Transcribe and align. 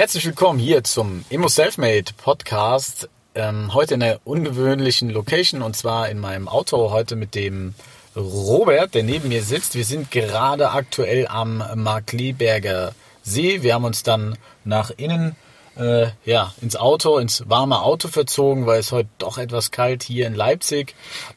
Herzlich 0.00 0.24
willkommen 0.24 0.58
hier 0.58 0.82
zum 0.82 1.26
Immo 1.28 1.48
Selfmade 1.48 2.14
Podcast. 2.16 3.10
Ähm, 3.34 3.74
heute 3.74 3.96
in 3.96 4.02
einer 4.02 4.18
ungewöhnlichen 4.24 5.10
Location 5.10 5.60
und 5.60 5.76
zwar 5.76 6.08
in 6.08 6.18
meinem 6.18 6.48
Auto. 6.48 6.90
Heute 6.90 7.16
mit 7.16 7.34
dem 7.34 7.74
Robert, 8.16 8.94
der 8.94 9.02
neben 9.02 9.28
mir 9.28 9.42
sitzt. 9.42 9.74
Wir 9.74 9.84
sind 9.84 10.10
gerade 10.10 10.70
aktuell 10.70 11.26
am 11.28 11.62
Markleberger 11.74 12.94
See. 13.22 13.62
Wir 13.62 13.74
haben 13.74 13.84
uns 13.84 14.02
dann 14.02 14.38
nach 14.64 14.90
innen 14.96 15.36
äh, 15.76 16.08
ja, 16.24 16.52
ins 16.60 16.76
Auto, 16.76 17.18
ins 17.18 17.48
warme 17.48 17.82
Auto 17.82 18.08
verzogen, 18.08 18.66
weil 18.66 18.80
es 18.80 18.92
heute 18.92 19.08
doch 19.18 19.38
etwas 19.38 19.70
kalt 19.70 20.02
hier 20.02 20.26
in 20.26 20.34
Leipzig. 20.34 20.94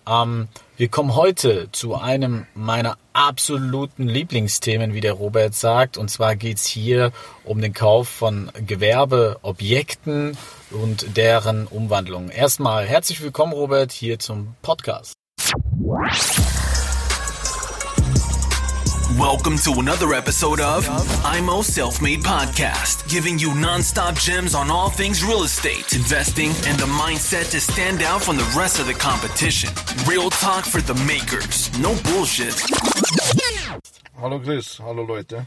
Ähm, 0.07 0.47
wir 0.75 0.88
kommen 0.88 1.15
heute 1.15 1.70
zu 1.71 1.95
einem 1.95 2.47
meiner 2.55 2.97
absoluten 3.14 4.07
Lieblingsthemen, 4.07 4.93
wie 4.93 5.01
der 5.01 5.14
Robert 5.14 5.54
sagt. 5.54 5.97
Und 5.97 6.09
zwar 6.09 6.36
geht's 6.36 6.65
hier 6.65 7.11
um 7.43 7.61
den 7.61 7.73
Kauf 7.73 8.09
von 8.09 8.51
Gewerbeobjekten 8.65 10.36
und 10.71 11.15
deren 11.15 11.68
Umwandlung. 11.68 12.29
Erstmal 12.29 12.86
herzlich 12.86 13.21
willkommen, 13.21 13.54
Robert, 13.54 13.92
hier 13.92 14.18
zum 14.18 14.56
Podcast. 14.61 15.14
Welcome 19.19 19.57
to 19.59 19.73
another 19.79 20.13
episode 20.13 20.59
of 20.59 20.87
IMO 21.23 21.61
Self 21.61 22.01
Made 22.01 22.21
Podcast, 22.21 23.07
giving 23.07 23.37
you 23.37 23.53
non-stop 23.53 24.15
gems 24.15 24.55
on 24.55 24.71
all 24.71 24.89
things 24.89 25.23
real 25.23 25.43
estate, 25.43 25.93
investing, 25.93 26.47
and 26.65 26.79
the 26.79 26.86
mindset 26.86 27.51
to 27.51 27.59
stand 27.59 28.01
out 28.01 28.23
from 28.23 28.37
the 28.37 28.53
rest 28.57 28.79
of 28.79 28.87
the 28.87 28.93
competition. 28.93 29.69
Real 30.07 30.29
talk 30.29 30.65
for 30.65 30.81
the 30.81 30.95
makers, 31.05 31.69
no 31.79 31.93
bullshit. 32.03 32.59
Hallo 34.19 34.39
Chris, 34.39 34.77
hallo 34.80 35.03
Leute. 35.03 35.45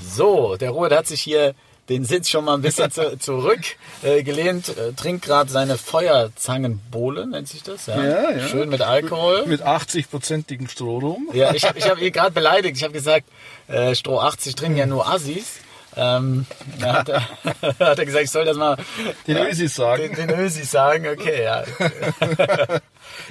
So, 0.00 0.56
der 0.56 0.70
Robert 0.70 0.92
hat 0.92 1.06
sich 1.06 1.22
hier 1.22 1.54
den 1.88 2.04
Sitz 2.04 2.28
schon 2.28 2.44
mal 2.44 2.54
ein 2.54 2.62
bisschen 2.62 2.90
zu, 2.90 3.18
zurückgelehnt, 3.18 4.76
äh, 4.76 4.88
äh, 4.88 4.92
trinkt 4.92 5.24
gerade 5.24 5.50
seine 5.50 5.76
Feuerzangenbowle, 5.76 7.26
nennt 7.26 7.48
sich 7.48 7.62
das. 7.62 7.86
Ja? 7.86 8.02
Ja, 8.02 8.30
ja. 8.30 8.48
Schön 8.48 8.68
mit 8.68 8.82
Alkohol. 8.82 9.46
Mit 9.46 9.62
80-prozentigem 9.62 10.68
Stroh 10.68 10.98
rum. 10.98 11.28
Ja, 11.32 11.52
ich 11.54 11.64
habe 11.64 11.78
ich 11.78 11.88
hab 11.88 11.98
ihn 12.00 12.12
gerade 12.12 12.32
beleidigt. 12.32 12.76
Ich 12.76 12.84
habe 12.84 12.92
gesagt, 12.92 13.26
äh, 13.68 13.94
Stroh 13.94 14.20
80 14.20 14.54
trinken 14.54 14.78
ja 14.78 14.86
nur 14.86 15.08
Assis. 15.08 15.60
Ähm, 15.94 16.46
hat, 16.80 17.10
er, 17.10 17.20
hat 17.78 17.98
er 17.98 18.04
gesagt, 18.06 18.24
ich 18.24 18.30
soll 18.30 18.46
das 18.46 18.56
mal 18.56 18.78
Den 19.26 19.36
Ösis 19.36 19.74
sagen. 19.74 20.14
Den, 20.14 20.28
den 20.28 20.40
Ösis 20.40 20.70
sagen, 20.70 21.06
okay, 21.06 21.44
ja. 21.44 21.64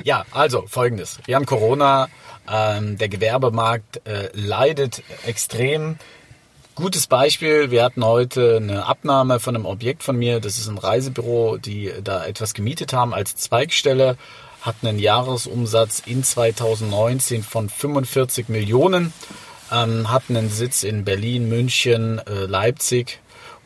ja, 0.03 0.25
also 0.31 0.65
folgendes. 0.67 1.17
Wir 1.25 1.37
haben 1.37 1.47
Corona, 1.47 2.07
ähm, 2.51 2.97
der 2.99 3.09
Gewerbemarkt 3.09 4.05
äh, 4.05 4.29
leidet 4.33 5.01
extrem. 5.25 5.97
Gutes 6.75 7.07
Beispiel, 7.07 7.69
wir 7.69 7.83
hatten 7.83 8.05
heute 8.05 8.55
eine 8.55 8.85
Abnahme 8.85 9.41
von 9.41 9.55
einem 9.55 9.65
Objekt 9.65 10.03
von 10.03 10.15
mir, 10.15 10.39
das 10.39 10.57
ist 10.57 10.69
ein 10.69 10.77
Reisebüro, 10.77 11.57
die 11.57 11.91
da 12.01 12.25
etwas 12.25 12.53
gemietet 12.53 12.93
haben 12.93 13.13
als 13.13 13.35
Zweigstelle, 13.35 14.17
hatten 14.61 14.87
einen 14.87 14.99
Jahresumsatz 14.99 16.01
in 16.05 16.23
2019 16.23 17.43
von 17.43 17.67
45 17.67 18.47
Millionen, 18.47 19.11
ähm, 19.69 20.09
hatten 20.09 20.37
einen 20.37 20.49
Sitz 20.49 20.83
in 20.83 21.03
Berlin, 21.03 21.49
München, 21.49 22.19
äh, 22.19 22.45
Leipzig 22.45 23.19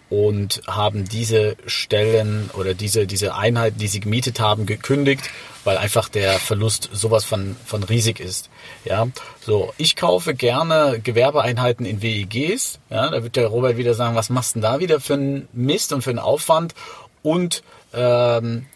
und 0.09 0.61
haben 0.67 1.06
diese 1.06 1.56
Stellen 1.66 2.50
oder 2.53 2.73
diese, 2.73 3.08
diese 3.08 3.36
Einheiten, 3.36 3.80
die 3.80 3.88
sie 3.88 4.00
gemietet 4.00 4.39
haben, 4.39 4.66
gekündigt, 4.66 5.30
weil 5.64 5.78
einfach 5.78 6.09
der 6.09 6.34
Verlust 6.34 6.89
sowas 6.94 7.25
von, 7.25 7.56
von 7.66 7.84
riesig 7.84 8.20
ist. 8.20 8.50
Ja, 8.83 9.08
so, 9.42 9.73
ich 9.78 9.95
kaufe 9.95 10.36
gerne 10.36 11.00
Gewerbeeinheiten 11.03 11.86
in 11.86 12.02
WEGs. 12.02 12.80
Ja, 12.89 13.09
da 13.09 13.23
wird 13.23 13.36
der 13.36 13.48
Robert 13.48 13.78
wieder 13.78 13.95
sagen, 13.95 14.16
was 14.16 14.30
machst 14.30 14.56
du 14.56 14.59
denn 14.59 14.64
da 14.64 14.80
wieder 14.80 15.00
für 15.00 15.16
einen 15.16 15.48
Mist 15.53 15.92
und 15.92 16.03
für 16.03 16.11
einen 16.11 16.20
Aufwand? 16.20 16.76
Und 17.23 17.64
ähm, 17.94 18.67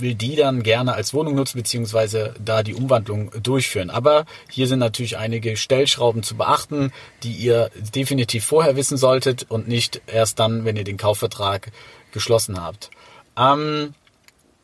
will 0.00 0.14
die 0.14 0.36
dann 0.36 0.62
gerne 0.62 0.94
als 0.94 1.14
Wohnung 1.14 1.34
nutzen, 1.34 1.58
beziehungsweise 1.58 2.34
da 2.42 2.62
die 2.62 2.74
Umwandlung 2.74 3.30
durchführen. 3.42 3.90
Aber 3.90 4.24
hier 4.50 4.66
sind 4.66 4.78
natürlich 4.78 5.16
einige 5.16 5.56
Stellschrauben 5.56 6.22
zu 6.22 6.36
beachten, 6.36 6.92
die 7.22 7.32
ihr 7.32 7.70
definitiv 7.94 8.44
vorher 8.44 8.76
wissen 8.76 8.96
solltet 8.96 9.46
und 9.48 9.68
nicht 9.68 10.02
erst 10.06 10.38
dann, 10.38 10.64
wenn 10.64 10.76
ihr 10.76 10.84
den 10.84 10.96
Kaufvertrag 10.96 11.70
geschlossen 12.12 12.62
habt. 12.62 12.90
Ähm, 13.36 13.94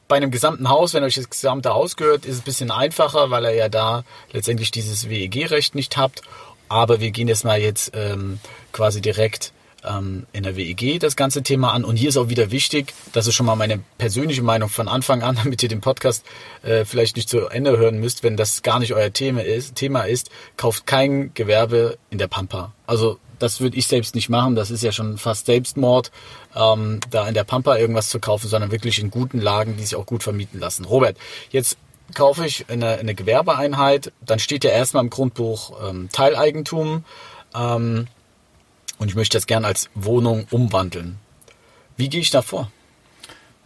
bei 0.09 0.17
einem 0.17 0.31
gesamten 0.31 0.69
Haus, 0.69 0.95
wenn 0.95 1.03
euch 1.03 1.17
das 1.17 1.31
gesamte 1.31 1.75
Haus 1.75 1.97
gehört, 1.97 2.25
ist 2.27 2.35
es 2.35 2.41
ein 2.43 2.45
bisschen 2.45 2.71
einfacher, 2.71 3.31
weil 3.31 3.45
ihr 3.45 3.55
ja 3.55 3.69
da 3.69 4.05
letztendlich 4.33 4.71
dieses 4.71 5.09
WEG-Recht 5.09 5.75
nicht 5.75 5.97
habt. 5.97 6.23
Aber 6.69 7.01
wir 7.01 7.11
gehen 7.11 7.29
jetzt 7.29 7.45
mal 7.45 7.61
jetzt 7.61 7.93
ähm, 7.95 8.39
quasi 8.73 9.01
direkt 9.01 9.53
ähm, 9.85 10.27
in 10.33 10.43
der 10.43 10.57
WEG 10.57 11.01
das 11.01 11.17
ganze 11.17 11.43
Thema 11.43 11.73
an. 11.73 11.85
Und 11.85 11.97
hier 11.97 12.09
ist 12.09 12.17
auch 12.17 12.29
wieder 12.29 12.51
wichtig, 12.51 12.95
das 13.13 13.27
ist 13.27 13.35
schon 13.35 13.47
mal 13.47 13.57
meine 13.57 13.81
persönliche 13.99 14.43
Meinung 14.43 14.69
von 14.69 14.89
Anfang 14.89 15.23
an, 15.23 15.37
damit 15.43 15.63
ihr 15.63 15.69
den 15.69 15.81
Podcast 15.81 16.25
äh, 16.63 16.85
vielleicht 16.85 17.17
nicht 17.17 17.29
zu 17.29 17.47
Ende 17.49 17.77
hören 17.77 17.99
müsst, 17.99 18.23
wenn 18.23 18.37
das 18.37 18.63
gar 18.63 18.79
nicht 18.79 18.95
euer 18.95 19.13
Thema 19.13 19.43
ist, 19.43 19.75
Thema 19.75 20.03
ist, 20.03 20.31
kauft 20.57 20.87
kein 20.87 21.33
Gewerbe 21.35 21.99
in 22.11 22.19
der 22.19 22.29
Pampa. 22.29 22.73
Also 22.87 23.19
das 23.39 23.61
würde 23.61 23.77
ich 23.77 23.87
selbst 23.87 24.15
nicht 24.15 24.29
machen. 24.29 24.55
Das 24.55 24.71
ist 24.71 24.83
ja 24.83 24.93
schon 24.93 25.19
fast 25.19 25.47
Selbstmord, 25.47 26.11
ähm, 26.55 27.01
da 27.11 27.29
in 27.29 27.35
der 27.35 27.45
Pampa 27.45 27.77
irgendwas 27.77 28.09
zu 28.09 28.19
kaufen, 28.19 28.49
sondern 28.49 28.71
wirklich 28.71 28.99
in 28.99 29.11
guten 29.11 29.41
Lagen, 29.41 29.77
die 29.77 29.83
sich 29.83 29.97
auch 29.97 30.07
gut 30.07 30.23
vermieten 30.23 30.59
lassen. 30.59 30.85
Robert, 30.85 31.17
jetzt 31.51 31.77
kaufe 32.15 32.47
ich 32.47 32.67
eine, 32.69 32.99
eine 32.99 33.15
Gewerbeeinheit, 33.15 34.13
dann 34.25 34.39
steht 34.39 34.65
ja 34.65 34.71
erstmal 34.71 35.05
im 35.05 35.11
Grundbuch 35.11 35.89
ähm, 35.89 36.09
Teileigentum. 36.13 37.05
Ähm, 37.55 38.07
und 38.99 39.09
ich 39.09 39.15
möchte 39.15 39.37
das 39.37 39.47
gerne 39.47 39.67
als 39.67 39.91
Wohnung 39.95 40.47
umwandeln. 40.51 41.19
Wie 41.97 42.09
gehe 42.09 42.21
ich 42.21 42.31
da 42.31 42.43
vor? 42.43 42.71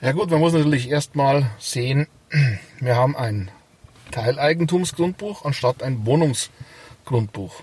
Ja 0.01 0.13
gut, 0.13 0.31
man 0.31 0.41
muss 0.41 0.53
natürlich 0.53 0.89
erstmal 0.89 1.51
sehen, 1.59 2.07
wir 2.81 2.97
haben 2.97 3.17
ein 3.17 3.51
Teileigentumsgrundbuch 4.13 5.45
anstatt 5.45 5.83
ein 5.83 6.07
Wohnungsgrundbuch. 6.07 7.63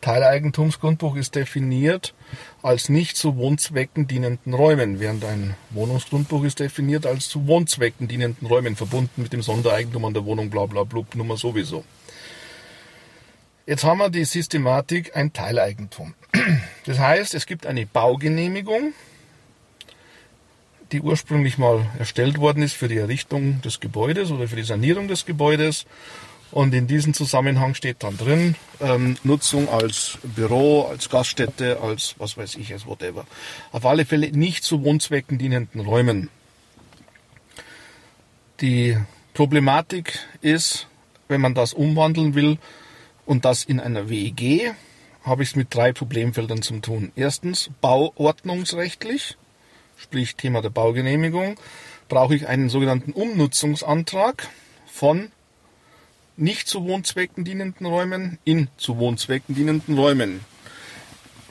Teileigentumsgrundbuch 0.00 1.16
ist 1.16 1.34
definiert 1.34 2.14
als 2.62 2.88
nicht 2.88 3.16
zu 3.16 3.36
Wohnzwecken 3.36 4.06
dienenden 4.06 4.54
Räumen, 4.54 5.00
während 5.00 5.24
ein 5.24 5.56
Wohnungsgrundbuch 5.70 6.44
ist 6.44 6.60
definiert 6.60 7.06
als 7.06 7.28
zu 7.28 7.46
Wohnzwecken 7.46 8.06
dienenden 8.06 8.46
Räumen, 8.46 8.76
verbunden 8.76 9.22
mit 9.22 9.32
dem 9.32 9.42
Sondereigentum 9.42 10.04
an 10.04 10.14
der 10.14 10.24
Wohnung, 10.24 10.50
bla 10.50 10.66
bla 10.66 10.84
blub, 10.84 11.14
Nummer 11.16 11.36
sowieso. 11.36 11.84
Jetzt 13.68 13.82
haben 13.82 13.98
wir 13.98 14.10
die 14.10 14.24
Systematik 14.24 15.16
ein 15.16 15.32
Teileigentum. 15.32 16.14
Das 16.84 17.00
heißt, 17.00 17.34
es 17.34 17.46
gibt 17.46 17.66
eine 17.66 17.84
Baugenehmigung, 17.84 18.94
die 20.92 21.00
ursprünglich 21.00 21.58
mal 21.58 21.84
erstellt 21.98 22.38
worden 22.38 22.62
ist 22.62 22.74
für 22.74 22.86
die 22.86 22.96
Errichtung 22.96 23.60
des 23.62 23.80
Gebäudes 23.80 24.30
oder 24.30 24.46
für 24.46 24.54
die 24.54 24.62
Sanierung 24.62 25.08
des 25.08 25.26
Gebäudes. 25.26 25.84
Und 26.52 26.72
in 26.74 26.86
diesem 26.86 27.12
Zusammenhang 27.12 27.74
steht 27.74 28.04
dann 28.04 28.16
drin, 28.16 28.54
ähm, 28.80 29.16
Nutzung 29.24 29.68
als 29.68 30.18
Büro, 30.22 30.82
als 30.82 31.10
Gaststätte, 31.10 31.80
als 31.80 32.14
was 32.18 32.36
weiß 32.36 32.54
ich, 32.54 32.72
als 32.72 32.86
whatever. 32.86 33.26
Auf 33.72 33.84
alle 33.84 34.04
Fälle 34.04 34.30
nicht 34.30 34.62
zu 34.62 34.84
Wohnzwecken 34.84 35.38
dienenden 35.38 35.80
Räumen. 35.80 36.30
Die 38.60 38.96
Problematik 39.34 40.20
ist, 40.40 40.86
wenn 41.26 41.40
man 41.40 41.54
das 41.54 41.72
umwandeln 41.72 42.36
will, 42.36 42.58
und 43.26 43.44
das 43.44 43.64
in 43.64 43.80
einer 43.80 44.08
WEG 44.08 44.74
habe 45.22 45.42
ich 45.42 45.50
es 45.50 45.56
mit 45.56 45.74
drei 45.74 45.92
Problemfeldern 45.92 46.62
zu 46.62 46.78
tun. 46.78 47.12
Erstens 47.16 47.70
bauordnungsrechtlich, 47.80 49.36
sprich 49.96 50.36
Thema 50.36 50.62
der 50.62 50.70
Baugenehmigung, 50.70 51.56
brauche 52.08 52.36
ich 52.36 52.46
einen 52.46 52.68
sogenannten 52.68 53.12
Umnutzungsantrag 53.12 54.48
von 54.86 55.30
nicht 56.36 56.68
zu 56.68 56.84
Wohnzwecken 56.84 57.44
dienenden 57.44 57.86
Räumen 57.86 58.38
in 58.44 58.68
zu 58.76 58.98
Wohnzwecken 58.98 59.54
dienenden 59.54 59.98
Räumen. 59.98 60.44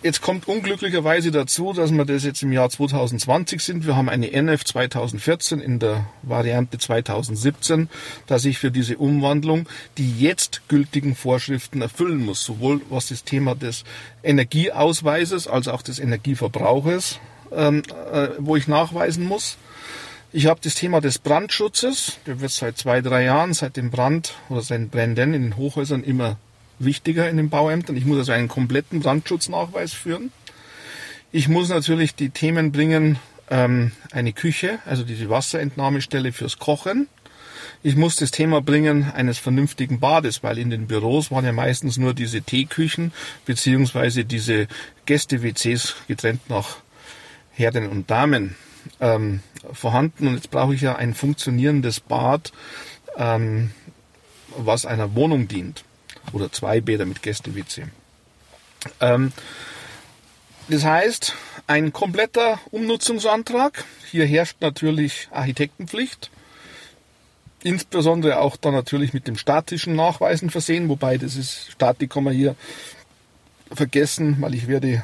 Jetzt 0.05 0.21
kommt 0.21 0.47
unglücklicherweise 0.47 1.31
dazu, 1.31 1.73
dass 1.73 1.89
wir 1.89 2.05
das 2.05 2.23
jetzt 2.23 2.43
im 2.43 2.51
Jahr 2.51 2.69
2020 2.69 3.59
sind. 3.59 3.87
Wir 3.87 3.95
haben 3.95 4.07
eine 4.07 4.31
NF 4.31 4.63
2014 4.63 5.59
in 5.59 5.79
der 5.79 6.05
Variante 6.21 6.77
2017, 6.77 7.89
dass 8.27 8.45
ich 8.45 8.59
für 8.59 8.69
diese 8.69 8.99
Umwandlung 8.99 9.67
die 9.97 10.19
jetzt 10.19 10.61
gültigen 10.67 11.15
Vorschriften 11.15 11.81
erfüllen 11.81 12.23
muss, 12.23 12.45
sowohl 12.45 12.81
was 12.91 13.07
das 13.07 13.23
Thema 13.23 13.55
des 13.55 13.83
Energieausweises 14.21 15.47
als 15.47 15.67
auch 15.67 15.81
des 15.81 15.97
Energieverbrauches, 15.97 17.19
ähm, 17.51 17.81
äh, 18.13 18.27
wo 18.37 18.55
ich 18.55 18.67
nachweisen 18.67 19.25
muss. 19.25 19.57
Ich 20.31 20.45
habe 20.45 20.59
das 20.63 20.75
Thema 20.75 21.01
des 21.01 21.17
Brandschutzes, 21.17 22.19
der 22.27 22.41
wird 22.41 22.51
seit 22.51 22.77
zwei, 22.77 23.01
drei 23.01 23.23
Jahren, 23.23 23.55
seit 23.55 23.75
dem 23.75 23.89
Brand 23.89 24.35
oder 24.49 24.61
seit 24.61 24.91
Bränden 24.91 25.33
in 25.33 25.41
den 25.41 25.57
Hochhäusern 25.57 26.03
immer 26.03 26.37
wichtiger 26.79 27.29
in 27.29 27.37
den 27.37 27.49
Bauämtern. 27.49 27.95
Ich 27.95 28.05
muss 28.05 28.17
also 28.17 28.31
einen 28.31 28.47
kompletten 28.47 28.99
Brandschutznachweis 28.99 29.93
führen. 29.93 30.31
Ich 31.31 31.47
muss 31.47 31.69
natürlich 31.69 32.15
die 32.15 32.29
Themen 32.29 32.71
bringen, 32.71 33.19
ähm, 33.49 33.91
eine 34.11 34.33
Küche, 34.33 34.79
also 34.85 35.03
diese 35.03 35.29
Wasserentnahmestelle 35.29 36.31
fürs 36.31 36.59
Kochen. 36.59 37.07
Ich 37.83 37.95
muss 37.95 38.15
das 38.15 38.31
Thema 38.31 38.61
bringen 38.61 39.11
eines 39.11 39.37
vernünftigen 39.37 39.99
Bades, 39.99 40.43
weil 40.43 40.57
in 40.57 40.69
den 40.69 40.87
Büros 40.87 41.31
waren 41.31 41.45
ja 41.45 41.51
meistens 41.51 41.97
nur 41.97 42.13
diese 42.13 42.41
Teeküchen 42.41 43.11
beziehungsweise 43.45 44.25
diese 44.25 44.67
Gäste-WCs 45.05 45.95
getrennt 46.07 46.49
nach 46.49 46.77
Herren 47.51 47.87
und 47.89 48.09
Damen 48.09 48.55
ähm, 48.99 49.41
vorhanden 49.71 50.27
und 50.27 50.35
jetzt 50.35 50.51
brauche 50.51 50.73
ich 50.73 50.81
ja 50.81 50.95
ein 50.95 51.13
funktionierendes 51.13 51.99
Bad, 51.99 52.51
ähm, 53.17 53.71
was 54.57 54.85
einer 54.85 55.15
Wohnung 55.15 55.47
dient. 55.47 55.83
Oder 56.33 56.51
zwei 56.51 56.81
Bäder 56.81 57.05
mit 57.05 57.21
Gäste-WC. 57.21 57.85
Ähm, 58.99 59.31
das 60.67 60.83
heißt, 60.83 61.35
ein 61.67 61.93
kompletter 61.93 62.59
Umnutzungsantrag. 62.71 63.85
Hier 64.09 64.25
herrscht 64.25 64.57
natürlich 64.61 65.27
Architektenpflicht. 65.31 66.31
Insbesondere 67.63 68.39
auch 68.39 68.57
dann 68.57 68.73
natürlich 68.73 69.13
mit 69.13 69.27
dem 69.27 69.37
statischen 69.37 69.95
Nachweisen 69.95 70.49
versehen, 70.49 70.87
wobei 70.89 71.17
das 71.17 71.35
ist, 71.35 71.71
Statik 71.71 72.11
kann 72.11 72.23
man 72.23 72.33
hier 72.33 72.55
vergessen, 73.71 74.37
weil 74.39 74.53
ich 74.53 74.67
werde 74.67 75.03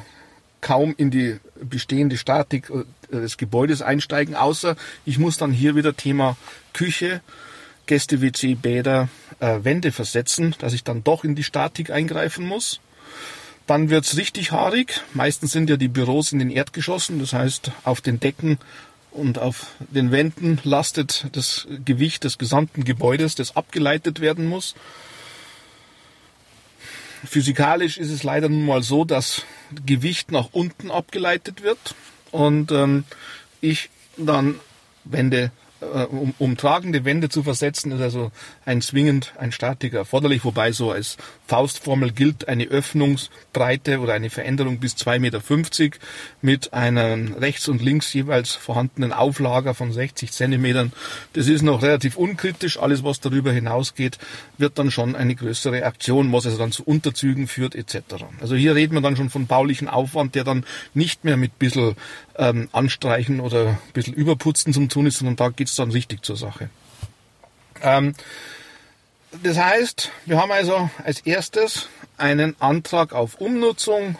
kaum 0.60 0.94
in 0.96 1.10
die 1.10 1.38
bestehende 1.60 2.16
Statik 2.16 2.70
äh, 2.70 2.84
des 3.10 3.36
Gebäudes 3.36 3.82
einsteigen, 3.82 4.36
außer 4.36 4.76
ich 5.04 5.18
muss 5.18 5.36
dann 5.36 5.52
hier 5.52 5.74
wieder 5.74 5.96
Thema 5.96 6.36
Küche, 6.72 7.20
Gäste-WC, 7.86 8.54
Bäder, 8.54 9.08
äh, 9.40 9.58
Wände 9.62 9.92
versetzen, 9.92 10.54
dass 10.58 10.72
ich 10.72 10.84
dann 10.84 11.04
doch 11.04 11.24
in 11.24 11.34
die 11.34 11.44
Statik 11.44 11.90
eingreifen 11.90 12.46
muss. 12.46 12.80
Dann 13.66 13.90
wird's 13.90 14.16
richtig 14.16 14.52
haarig. 14.52 15.00
Meistens 15.14 15.52
sind 15.52 15.70
ja 15.70 15.76
die 15.76 15.88
Büros 15.88 16.32
in 16.32 16.38
den 16.38 16.50
Erdgeschossen, 16.50 17.18
das 17.18 17.32
heißt 17.32 17.70
auf 17.84 18.00
den 18.00 18.20
Decken 18.20 18.58
und 19.10 19.38
auf 19.38 19.66
den 19.78 20.10
Wänden 20.10 20.58
lastet 20.64 21.26
das 21.32 21.66
Gewicht 21.84 22.24
des 22.24 22.38
gesamten 22.38 22.84
Gebäudes, 22.84 23.34
das 23.34 23.56
abgeleitet 23.56 24.20
werden 24.20 24.46
muss. 24.46 24.74
Physikalisch 27.24 27.98
ist 27.98 28.10
es 28.10 28.24
leider 28.24 28.48
nun 28.48 28.66
mal 28.66 28.82
so, 28.82 29.04
dass 29.04 29.42
Gewicht 29.86 30.32
nach 30.32 30.48
unten 30.52 30.90
abgeleitet 30.90 31.62
wird 31.62 31.94
und 32.32 32.72
ähm, 32.72 33.04
ich 33.60 33.90
dann 34.16 34.56
Wände 35.04 35.52
um, 36.10 36.34
um 36.38 36.56
tragende 36.56 37.04
Wände 37.04 37.28
zu 37.28 37.42
versetzen, 37.42 37.92
ist 37.92 38.00
also 38.00 38.30
ein 38.64 38.82
zwingend 38.82 39.32
ein 39.38 39.52
Statiker 39.52 39.98
erforderlich, 39.98 40.44
wobei 40.44 40.72
so 40.72 40.92
als 40.92 41.16
Faustformel 41.46 42.12
gilt 42.12 42.48
eine 42.48 42.64
Öffnungsbreite 42.64 44.00
oder 44.00 44.14
eine 44.14 44.30
Veränderung 44.30 44.78
bis 44.78 44.94
2,50 44.96 45.18
Meter 45.18 45.40
mit 46.40 46.72
einem 46.72 47.34
rechts 47.34 47.68
und 47.68 47.82
links 47.82 48.12
jeweils 48.12 48.52
vorhandenen 48.52 49.12
Auflager 49.12 49.74
von 49.74 49.92
60 49.92 50.32
Zentimetern. 50.32 50.92
Das 51.34 51.48
ist 51.48 51.62
noch 51.62 51.82
relativ 51.82 52.16
unkritisch. 52.16 52.78
Alles, 52.78 53.04
was 53.04 53.20
darüber 53.20 53.52
hinausgeht, 53.52 54.18
wird 54.58 54.78
dann 54.78 54.90
schon 54.90 55.16
eine 55.16 55.34
größere 55.34 55.84
Aktion, 55.84 56.32
was 56.32 56.46
also 56.46 56.58
dann 56.58 56.72
zu 56.72 56.84
Unterzügen 56.84 57.48
führt 57.48 57.74
etc. 57.74 57.96
Also 58.40 58.54
hier 58.54 58.74
reden 58.74 58.94
wir 58.94 59.00
dann 59.00 59.16
schon 59.16 59.30
von 59.30 59.46
baulichen 59.46 59.88
Aufwand, 59.88 60.34
der 60.34 60.44
dann 60.44 60.64
nicht 60.94 61.24
mehr 61.24 61.36
mit 61.36 61.58
bisschen 61.58 61.96
ähm, 62.38 62.68
anstreichen 62.72 63.40
oder 63.40 63.68
ein 63.68 63.78
bisschen 63.92 64.14
überputzen 64.14 64.72
zum 64.72 64.88
tun 64.88 65.06
ist, 65.06 65.18
sondern 65.18 65.36
da 65.36 65.48
geht's 65.48 65.76
dann 65.76 65.90
richtig 65.90 66.24
zur 66.24 66.36
Sache. 66.36 66.70
Ähm, 67.82 68.14
das 69.42 69.58
heißt, 69.58 70.10
wir 70.26 70.40
haben 70.40 70.52
also 70.52 70.90
als 71.04 71.20
erstes 71.20 71.88
einen 72.18 72.54
Antrag 72.60 73.12
auf 73.12 73.40
Umnutzung, 73.40 74.16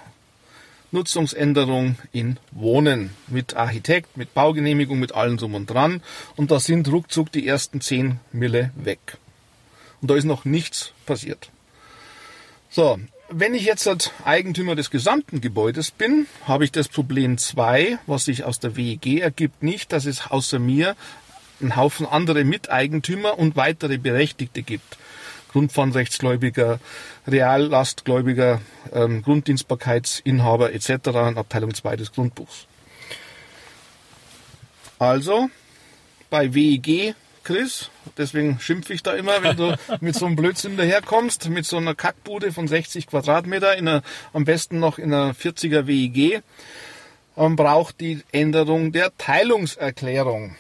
Nutzungsänderung 0.91 1.97
in 2.13 2.39
Wohnen 2.51 3.11
mit 3.29 3.55
Architekt, 3.57 4.17
mit 4.17 4.35
Baugenehmigung, 4.35 4.99
mit 4.99 5.15
allem 5.15 5.37
drum 5.37 5.55
und 5.55 5.67
dran. 5.67 6.03
Und 6.37 6.51
da 6.51 6.61
sind 6.61 6.89
ruckzuck 6.89 7.33
die 7.33 7.47
ersten 7.47 7.81
10 7.81 8.21
Mille 8.33 8.71
weg. 8.75 9.19
Und 10.01 10.11
da 10.11 10.17
ist 10.17 10.25
noch 10.25 10.45
nichts 10.45 10.93
passiert. 11.07 11.51
So, 12.69 12.99
wenn 13.35 13.55
ich 13.55 13.65
jetzt 13.65 14.13
Eigentümer 14.25 14.75
des 14.75 14.91
gesamten 14.91 15.41
Gebäudes 15.41 15.91
bin, 15.91 16.27
habe 16.47 16.65
ich 16.65 16.73
das 16.73 16.89
Problem 16.89 17.39
2, 17.39 17.99
was 18.07 18.27
sich 18.27 18.45
aus 18.45 18.61
der 18.61 18.77
WEG 18.77 19.21
ergibt, 19.21 19.63
nicht, 19.63 19.93
dass 19.93 20.07
es 20.07 20.31
außer 20.31 20.59
mir 20.59 20.97
einen 21.61 21.77
Haufen 21.77 22.07
andere 22.07 22.45
Miteigentümer 22.45 23.39
und 23.39 23.57
weitere 23.57 23.99
Berechtigte 23.99 24.63
gibt. 24.63 24.99
Grundpfandrechtsgläubiger, 25.53 26.81
Reallastgläubiger, 27.27 28.61
ähm, 28.93 29.23
Grunddienstbarkeitsinhaber 29.23 30.73
etc. 30.73 30.91
in 31.29 31.39
Abteilung 31.39 31.75
2 31.75 31.97
des 31.97 32.13
Grundbuchs. 32.13 32.67
Also 34.99 35.51
bei 36.31 36.55
WEG 36.55 37.15
Chris, 37.45 37.91
deswegen 38.17 38.61
schimpfe 38.61 38.93
ich 38.93 39.03
da 39.03 39.15
immer, 39.15 39.43
wenn 39.43 39.57
du 39.57 39.77
mit 40.01 40.15
so 40.15 40.27
einem 40.27 40.37
Blödsinn 40.37 40.77
daherkommst, 40.77 41.49
mit 41.49 41.67
so 41.67 41.77
einer 41.77 41.95
Kackbude 41.95 42.53
von 42.53 42.69
60 42.69 43.07
Quadratmeter, 43.07 43.77
in 43.77 43.89
einer, 43.89 44.03
am 44.33 44.45
besten 44.45 44.79
noch 44.79 44.99
in 44.99 45.13
einer 45.13 45.35
40er 45.35 45.87
WEG. 45.87 46.43
Man 47.35 47.57
braucht 47.57 48.01
die 48.01 48.23
Änderung 48.31 48.93
der 48.93 49.17
Teilungserklärung. 49.17 50.57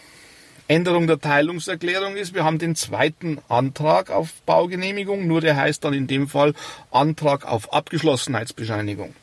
Änderung 0.68 1.06
der 1.06 1.20
Teilungserklärung 1.20 2.16
ist, 2.16 2.34
wir 2.34 2.44
haben 2.44 2.58
den 2.58 2.74
zweiten 2.76 3.38
Antrag 3.48 4.10
auf 4.10 4.32
Baugenehmigung, 4.46 5.26
nur 5.26 5.40
der 5.40 5.56
heißt 5.56 5.84
dann 5.84 5.92
in 5.92 6.06
dem 6.06 6.28
Fall 6.28 6.54
Antrag 6.90 7.44
auf 7.44 7.72
Abgeschlossenheitsbescheinigung. 7.72 9.14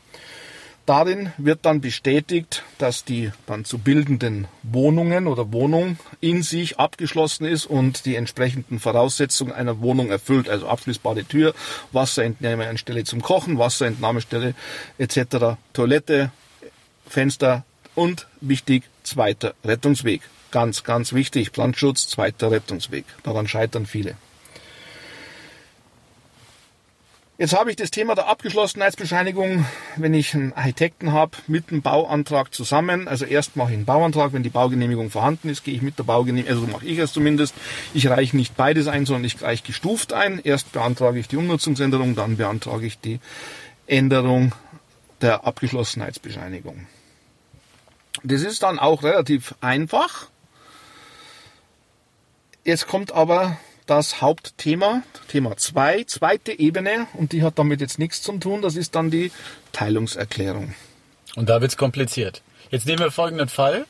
Darin 0.89 1.31
wird 1.37 1.67
dann 1.67 1.81
bestätigt, 1.81 2.63
dass 2.79 3.05
die 3.05 3.31
dann 3.45 3.63
zu 3.63 3.77
bildenden 3.77 4.47
Wohnungen 4.63 5.27
oder 5.27 5.53
Wohnung 5.53 5.99
in 6.19 6.41
sich 6.41 6.79
abgeschlossen 6.79 7.45
ist 7.45 7.67
und 7.67 8.07
die 8.07 8.15
entsprechenden 8.15 8.79
Voraussetzungen 8.79 9.53
einer 9.53 9.81
Wohnung 9.81 10.09
erfüllt, 10.09 10.49
also 10.49 10.67
abschließbare 10.67 11.25
Tür, 11.25 11.53
Wasserentnahmeanstelle 11.91 13.03
zum 13.03 13.21
Kochen, 13.21 13.59
Wasserentnahmestelle 13.59 14.55
etc., 14.97 15.59
Toilette, 15.73 16.31
Fenster 17.07 17.65
und 17.93 18.25
wichtig, 18.41 18.85
zweiter 19.03 19.53
Rettungsweg. 19.63 20.21
Ganz, 20.49 20.83
ganz 20.83 21.13
wichtig, 21.13 21.51
Brandschutz, 21.51 22.07
zweiter 22.07 22.49
Rettungsweg. 22.49 23.05
Daran 23.21 23.47
scheitern 23.47 23.85
viele. 23.85 24.15
Jetzt 27.39 27.57
habe 27.57 27.69
ich 27.69 27.77
das 27.77 27.89
Thema 27.89 28.15
der 28.15 28.27
Abgeschlossenheitsbescheinigung, 28.27 29.65
wenn 29.95 30.13
ich 30.13 30.35
einen 30.35 30.51
Architekten 30.51 31.13
habe, 31.13 31.37
mit 31.47 31.71
dem 31.71 31.81
Bauantrag 31.81 32.53
zusammen. 32.53 33.07
Also 33.07 33.23
erst 33.23 33.55
mache 33.55 33.69
ich 33.69 33.77
einen 33.77 33.85
Bauantrag, 33.85 34.33
wenn 34.33 34.43
die 34.43 34.49
Baugenehmigung 34.49 35.09
vorhanden 35.09 35.47
ist, 35.47 35.63
gehe 35.63 35.73
ich 35.73 35.81
mit 35.81 35.97
der 35.97 36.03
Baugenehmigung, 36.03 36.49
also 36.53 36.67
mache 36.69 36.85
ich 36.85 36.97
es 36.97 37.13
zumindest. 37.13 37.55
Ich 37.93 38.09
reiche 38.09 38.35
nicht 38.35 38.57
beides 38.57 38.87
ein, 38.87 39.05
sondern 39.05 39.23
ich 39.23 39.41
reiche 39.41 39.63
gestuft 39.63 40.11
ein. 40.11 40.41
Erst 40.43 40.73
beantrage 40.73 41.17
ich 41.17 41.29
die 41.29 41.37
Umnutzungsänderung, 41.37 42.13
dann 42.13 42.35
beantrage 42.35 42.85
ich 42.85 42.99
die 42.99 43.21
Änderung 43.87 44.53
der 45.21 45.47
Abgeschlossenheitsbescheinigung. 45.47 46.87
Das 48.21 48.41
ist 48.41 48.63
dann 48.63 48.79
auch 48.79 49.01
relativ 49.03 49.55
einfach. 49.61 50.27
Jetzt 52.65 52.87
kommt 52.87 53.13
aber 53.13 53.57
das 53.89 54.21
Hauptthema, 54.21 55.03
Thema 55.27 55.57
2, 55.57 56.03
zweite 56.05 56.57
Ebene, 56.57 57.07
und 57.13 57.31
die 57.31 57.43
hat 57.43 57.57
damit 57.57 57.81
jetzt 57.81 57.99
nichts 57.99 58.21
zu 58.21 58.37
tun, 58.37 58.61
das 58.61 58.75
ist 58.75 58.95
dann 58.95 59.09
die 59.09 59.31
Teilungserklärung. 59.71 60.73
Und 61.35 61.49
da 61.49 61.61
wird's 61.61 61.77
kompliziert. 61.77 62.41
Jetzt 62.69 62.85
nehmen 62.85 62.99
wir 62.99 63.11
folgenden 63.11 63.49
Fall. 63.49 63.85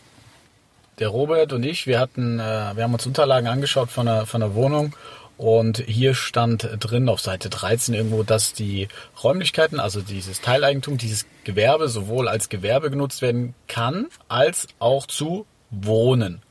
Der 1.00 1.10
Robert 1.10 1.54
und 1.54 1.64
ich, 1.64 1.88
wir 1.88 2.00
hatten, 2.00 2.40
äh, 2.40 2.76
wir 2.76 2.84
haben 2.84 2.94
uns 2.94 3.06
Unterlagen 3.06 3.48
angeschaut 3.48 3.90
von 3.90 4.08
einer, 4.08 4.26
von 4.26 4.44
einer 4.44 4.54
Wohnung 4.56 4.96
und 5.38 5.78
hier 5.78 6.16
stand 6.16 6.68
drin 6.80 7.08
auf 7.08 7.22
Seite 7.22 7.50
13 7.50 7.94
irgendwo, 7.94 8.24
dass 8.24 8.52
die 8.52 8.90
Räumlichkeiten, 9.24 9.80
also 9.80 10.02
dieses 10.02 10.42
Teileigentum, 10.42 10.98
dieses 10.98 11.26
Gewerbe 11.46 11.88
sowohl 11.88 12.28
als 12.28 12.50
Gewerbe 12.50 12.90
genutzt 12.90 13.22
werden 13.22 13.56
kann, 13.68 14.08
als 14.28 14.68
auch 14.80 15.08
zu 15.08 15.46
Wohnen. 15.72 16.42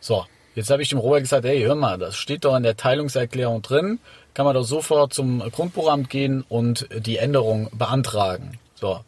So, 0.00 0.26
Jetzt 0.54 0.70
habe 0.70 0.82
ich 0.82 0.88
dem 0.88 0.98
Robert 0.98 1.22
gesagt, 1.22 1.44
hey, 1.44 1.62
hör 1.62 1.74
mal, 1.74 1.98
das 1.98 2.16
steht 2.16 2.44
doch 2.44 2.56
in 2.56 2.62
der 2.62 2.76
Teilungserklärung 2.76 3.62
drin, 3.62 3.98
kann 4.34 4.46
man 4.46 4.54
doch 4.54 4.64
sofort 4.64 5.12
zum 5.12 5.40
Grundbuchamt 5.50 6.08
gehen 6.10 6.44
und 6.48 6.88
die 6.96 7.18
Änderung 7.18 7.68
beantragen. 7.72 8.58
So, 8.74 9.00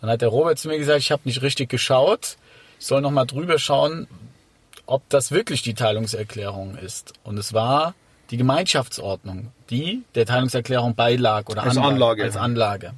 dann 0.00 0.10
hat 0.10 0.22
der 0.22 0.28
Robert 0.28 0.58
zu 0.58 0.68
mir 0.68 0.78
gesagt, 0.78 1.00
ich 1.00 1.12
habe 1.12 1.22
nicht 1.24 1.42
richtig 1.42 1.68
geschaut, 1.68 2.36
ich 2.78 2.86
soll 2.86 3.00
nochmal 3.00 3.26
drüber 3.26 3.58
schauen, 3.58 4.06
ob 4.86 5.08
das 5.08 5.30
wirklich 5.30 5.62
die 5.62 5.74
Teilungserklärung 5.74 6.76
ist. 6.76 7.12
Und 7.22 7.38
es 7.38 7.52
war 7.52 7.94
die 8.30 8.36
Gemeinschaftsordnung, 8.36 9.50
die 9.70 10.02
der 10.14 10.26
Teilungserklärung 10.26 10.94
beilag 10.94 11.48
oder 11.48 11.62
als 11.62 11.76
Anlage. 11.76 12.24
Als 12.24 12.36
Anlage. 12.36 12.92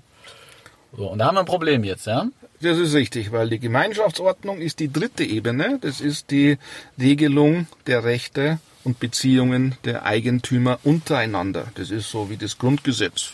So, 0.96 1.08
und 1.08 1.18
da 1.18 1.26
haben 1.26 1.34
wir 1.34 1.40
ein 1.40 1.46
Problem 1.46 1.84
jetzt, 1.84 2.06
ja? 2.06 2.26
Das 2.60 2.78
ist 2.78 2.94
richtig, 2.94 3.32
weil 3.32 3.50
die 3.50 3.58
Gemeinschaftsordnung 3.58 4.60
ist 4.60 4.80
die 4.80 4.90
dritte 4.90 5.24
Ebene. 5.24 5.78
Das 5.80 6.00
ist 6.00 6.30
die 6.30 6.56
Regelung 6.98 7.66
der 7.86 8.04
Rechte 8.04 8.58
und 8.82 8.98
Beziehungen 8.98 9.76
der 9.84 10.06
Eigentümer 10.06 10.78
untereinander. 10.82 11.66
Das 11.74 11.90
ist 11.90 12.10
so 12.10 12.30
wie 12.30 12.38
das 12.38 12.56
Grundgesetz, 12.56 13.32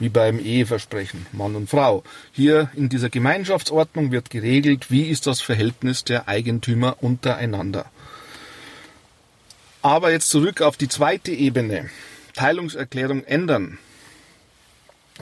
wie 0.00 0.08
beim 0.08 0.40
Eheversprechen, 0.40 1.26
Mann 1.30 1.54
und 1.54 1.70
Frau. 1.70 2.02
Hier 2.32 2.70
in 2.74 2.88
dieser 2.88 3.08
Gemeinschaftsordnung 3.08 4.10
wird 4.10 4.30
geregelt, 4.30 4.90
wie 4.90 5.02
ist 5.02 5.28
das 5.28 5.40
Verhältnis 5.40 6.02
der 6.02 6.26
Eigentümer 6.26 6.96
untereinander. 7.02 7.86
Aber 9.80 10.10
jetzt 10.10 10.30
zurück 10.30 10.60
auf 10.60 10.76
die 10.76 10.88
zweite 10.88 11.30
Ebene. 11.30 11.90
Teilungserklärung 12.32 13.22
ändern. 13.24 13.78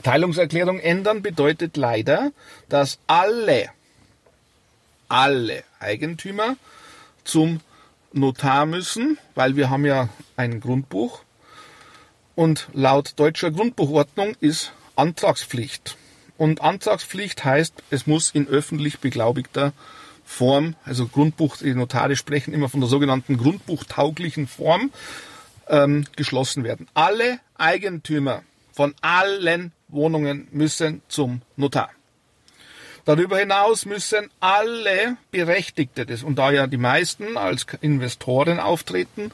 Teilungserklärung 0.01 0.79
ändern 0.79 1.21
bedeutet 1.21 1.77
leider, 1.77 2.31
dass 2.67 2.97
alle, 3.07 3.69
alle 5.07 5.63
Eigentümer 5.79 6.55
zum 7.23 7.59
Notar 8.11 8.65
müssen, 8.65 9.17
weil 9.35 9.55
wir 9.55 9.69
haben 9.69 9.85
ja 9.85 10.09
ein 10.35 10.59
Grundbuch 10.59 11.23
und 12.35 12.67
laut 12.73 13.13
deutscher 13.17 13.51
Grundbuchordnung 13.51 14.35
ist 14.39 14.71
Antragspflicht. 14.95 15.97
Und 16.37 16.61
Antragspflicht 16.61 17.43
heißt, 17.45 17.73
es 17.89 18.07
muss 18.07 18.31
in 18.31 18.47
öffentlich 18.47 18.99
beglaubigter 18.99 19.73
Form, 20.25 20.75
also 20.83 21.07
Grundbuch, 21.07 21.57
die 21.57 21.73
Notare 21.73 22.15
sprechen 22.15 22.53
immer 22.53 22.69
von 22.69 22.79
der 22.79 22.89
sogenannten 22.89 23.37
grundbuchtauglichen 23.37 24.47
Form, 24.47 24.91
ähm, 25.67 26.05
geschlossen 26.15 26.63
werden. 26.63 26.87
Alle 26.93 27.39
Eigentümer 27.55 28.43
von 28.71 28.95
allen 29.01 29.71
Wohnungen 29.93 30.47
müssen 30.51 31.01
zum 31.07 31.41
Notar. 31.55 31.89
Darüber 33.05 33.37
hinaus 33.37 33.85
müssen 33.85 34.29
alle 34.39 35.17
Berechtigte, 35.29 36.05
und 36.25 36.39
da 36.39 36.51
ja 36.51 36.67
die 36.67 36.77
meisten 36.77 37.35
als 37.35 37.65
Investoren 37.81 38.59
auftreten 38.59 39.31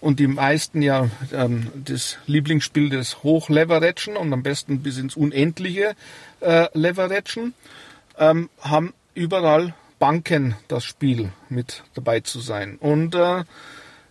und 0.00 0.20
die 0.20 0.28
meisten 0.28 0.82
ja 0.82 1.10
ähm, 1.32 1.68
das 1.74 2.18
Lieblingsspiel 2.26 2.90
des 2.90 3.24
Hochleveragen 3.24 4.16
und 4.16 4.32
am 4.32 4.44
besten 4.44 4.82
bis 4.82 4.98
ins 4.98 5.16
Unendliche 5.16 5.96
äh, 6.40 6.66
Leveragen, 6.74 7.54
ähm, 8.18 8.50
haben 8.60 8.94
überall 9.14 9.74
Banken 9.98 10.54
das 10.68 10.84
Spiel 10.84 11.32
mit 11.48 11.82
dabei 11.94 12.20
zu 12.20 12.38
sein. 12.38 12.76
Und 12.76 13.16
äh, 13.16 13.42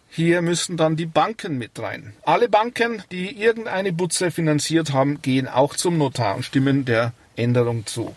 hier 0.09 0.41
müssen 0.41 0.77
dann 0.77 0.95
die 0.95 1.05
Banken 1.05 1.57
mit 1.57 1.79
rein. 1.79 2.13
Alle 2.23 2.49
Banken, 2.49 3.03
die 3.11 3.41
irgendeine 3.41 3.93
Butze 3.93 4.31
finanziert 4.31 4.93
haben, 4.93 5.21
gehen 5.21 5.47
auch 5.47 5.75
zum 5.75 5.97
Notar 5.97 6.35
und 6.35 6.43
stimmen 6.43 6.85
der 6.85 7.13
Änderung 7.35 7.85
zu. 7.85 8.15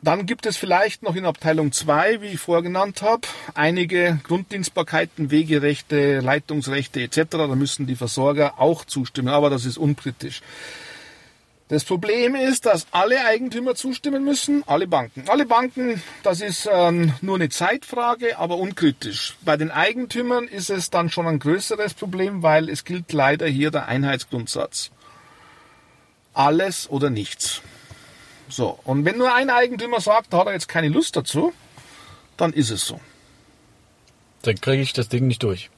Dann 0.00 0.26
gibt 0.26 0.46
es 0.46 0.56
vielleicht 0.56 1.02
noch 1.02 1.16
in 1.16 1.24
Abteilung 1.24 1.72
2, 1.72 2.22
wie 2.22 2.28
ich 2.28 2.38
vorher 2.38 2.62
genannt 2.62 3.02
habe, 3.02 3.26
einige 3.54 4.20
Grunddienstbarkeiten, 4.22 5.32
Wegerechte, 5.32 6.20
Leitungsrechte 6.20 7.00
etc. 7.00 7.22
Da 7.30 7.46
müssen 7.48 7.88
die 7.88 7.96
Versorger 7.96 8.60
auch 8.60 8.84
zustimmen, 8.84 9.28
aber 9.28 9.50
das 9.50 9.64
ist 9.64 9.76
unkritisch. 9.76 10.42
Das 11.68 11.84
Problem 11.84 12.34
ist, 12.34 12.64
dass 12.64 12.86
alle 12.92 13.26
Eigentümer 13.26 13.74
zustimmen 13.74 14.24
müssen, 14.24 14.64
alle 14.66 14.86
Banken. 14.86 15.24
Alle 15.28 15.44
Banken, 15.44 16.02
das 16.22 16.40
ist 16.40 16.66
ähm, 16.70 17.12
nur 17.20 17.36
eine 17.36 17.50
Zeitfrage, 17.50 18.38
aber 18.38 18.56
unkritisch. 18.56 19.36
Bei 19.42 19.58
den 19.58 19.70
Eigentümern 19.70 20.48
ist 20.48 20.70
es 20.70 20.88
dann 20.88 21.10
schon 21.10 21.26
ein 21.26 21.38
größeres 21.38 21.92
Problem, 21.92 22.42
weil 22.42 22.70
es 22.70 22.84
gilt 22.84 23.12
leider 23.12 23.46
hier 23.46 23.70
der 23.70 23.86
Einheitsgrundsatz. 23.86 24.90
Alles 26.32 26.88
oder 26.88 27.10
nichts. 27.10 27.60
So, 28.48 28.78
und 28.84 29.04
wenn 29.04 29.18
nur 29.18 29.34
ein 29.34 29.50
Eigentümer 29.50 30.00
sagt, 30.00 30.32
da 30.32 30.38
hat 30.38 30.46
er 30.46 30.54
jetzt 30.54 30.68
keine 30.68 30.88
Lust 30.88 31.16
dazu, 31.16 31.52
dann 32.38 32.54
ist 32.54 32.70
es 32.70 32.86
so. 32.86 32.98
Dann 34.40 34.58
kriege 34.58 34.82
ich 34.82 34.94
das 34.94 35.10
Ding 35.10 35.26
nicht 35.26 35.42
durch. 35.42 35.68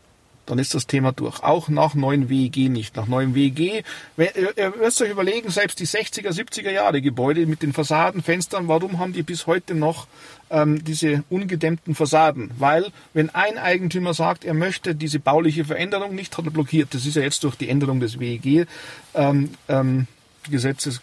Dann 0.46 0.58
ist 0.58 0.74
das 0.74 0.86
Thema 0.86 1.12
durch. 1.12 1.42
Auch 1.42 1.68
nach 1.68 1.94
neuen 1.94 2.28
WEG 2.28 2.68
nicht. 2.68 2.96
Nach 2.96 3.06
neuen 3.06 3.34
WEG, 3.34 3.84
ihr 4.16 4.72
müsst 4.80 5.00
euch 5.00 5.10
überlegen, 5.10 5.50
selbst 5.50 5.78
die 5.78 5.86
60er, 5.86 6.30
70er 6.30 6.70
Jahre 6.70 7.00
Gebäude 7.00 7.46
mit 7.46 7.62
den 7.62 7.72
Fassaden, 7.72 8.22
Fenstern, 8.22 8.66
warum 8.66 8.98
haben 8.98 9.12
die 9.12 9.22
bis 9.22 9.46
heute 9.46 9.74
noch 9.74 10.08
ähm, 10.50 10.82
diese 10.82 11.22
ungedämmten 11.30 11.94
Fassaden? 11.94 12.50
Weil, 12.58 12.86
wenn 13.14 13.30
ein 13.30 13.58
Eigentümer 13.58 14.12
sagt, 14.12 14.44
er 14.44 14.54
möchte 14.54 14.94
diese 14.94 15.20
bauliche 15.20 15.64
Veränderung 15.64 16.14
nicht, 16.14 16.36
hat 16.36 16.44
er 16.46 16.50
blockiert. 16.50 16.94
Das 16.94 17.06
ist 17.06 17.14
ja 17.16 17.22
jetzt 17.22 17.44
durch 17.44 17.54
die 17.54 17.68
Änderung 17.68 18.00
des 18.00 18.18
WEG 18.18 18.66
ähm, 19.14 19.50
ähm, 19.68 20.06
Gesetzes 20.50 21.00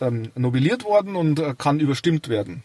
ähm, 0.00 0.30
novelliert 0.34 0.84
worden 0.84 1.16
und 1.16 1.38
äh, 1.38 1.54
kann 1.56 1.80
überstimmt 1.80 2.28
werden. 2.28 2.62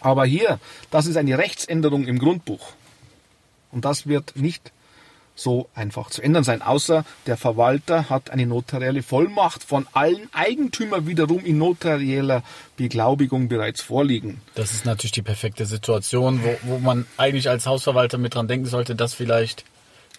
Aber 0.00 0.24
hier, 0.24 0.58
das 0.90 1.06
ist 1.06 1.16
eine 1.16 1.38
Rechtsänderung 1.38 2.06
im 2.06 2.18
Grundbuch. 2.18 2.72
Und 3.70 3.84
das 3.84 4.06
wird 4.06 4.36
nicht 4.36 4.72
so 5.34 5.68
einfach 5.74 6.10
zu 6.10 6.22
ändern 6.22 6.44
sein, 6.44 6.62
außer 6.62 7.04
der 7.26 7.36
Verwalter 7.36 8.10
hat 8.10 8.30
eine 8.30 8.46
notarielle 8.46 9.02
Vollmacht 9.02 9.64
von 9.64 9.86
allen 9.92 10.28
Eigentümern 10.32 11.06
wiederum 11.06 11.44
in 11.44 11.58
notarieller 11.58 12.42
Beglaubigung 12.76 13.48
bereits 13.48 13.80
vorliegen. 13.80 14.40
Das 14.54 14.72
ist 14.72 14.84
natürlich 14.84 15.12
die 15.12 15.22
perfekte 15.22 15.66
Situation, 15.66 16.42
wo, 16.42 16.56
wo 16.62 16.78
man 16.78 17.06
eigentlich 17.16 17.48
als 17.48 17.66
Hausverwalter 17.66 18.18
mit 18.18 18.34
dran 18.34 18.48
denken 18.48 18.66
sollte, 18.66 18.94
dass 18.94 19.14
vielleicht 19.14 19.64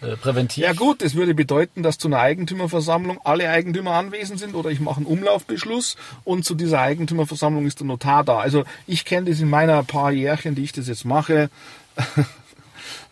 äh, 0.01 0.17
präventiv. 0.17 0.63
Ja 0.63 0.74
gut, 0.74 1.01
es 1.01 1.15
würde 1.15 1.34
bedeuten, 1.34 1.84
dass 1.84 1.98
zu 1.98 2.08
einer 2.08 2.20
Eigentümerversammlung 2.20 3.20
alle 3.24 3.50
Eigentümer 3.50 3.91
anwesend 3.91 4.39
sind 4.39 4.55
oder 4.55 4.70
ich 4.70 4.79
mache 4.79 4.98
einen 4.98 5.05
Umlaufbeschluss 5.05 5.96
und 6.24 6.43
zu 6.43 6.55
dieser 6.55 6.82
Eigentümerversammlung 6.82 7.65
ist 7.65 7.79
der 7.79 7.88
Notar 7.88 8.24
da. 8.24 8.39
Also 8.39 8.65
ich 8.88 9.05
kenne 9.05 9.29
das 9.29 9.39
in 9.39 9.50
meiner 9.50 9.84
paar 9.84 10.12
Jährchen, 10.12 10.55
die 10.55 10.63
ich 10.63 10.74
das 10.74 10.88
jetzt 10.88 11.05
mache. 11.05 11.50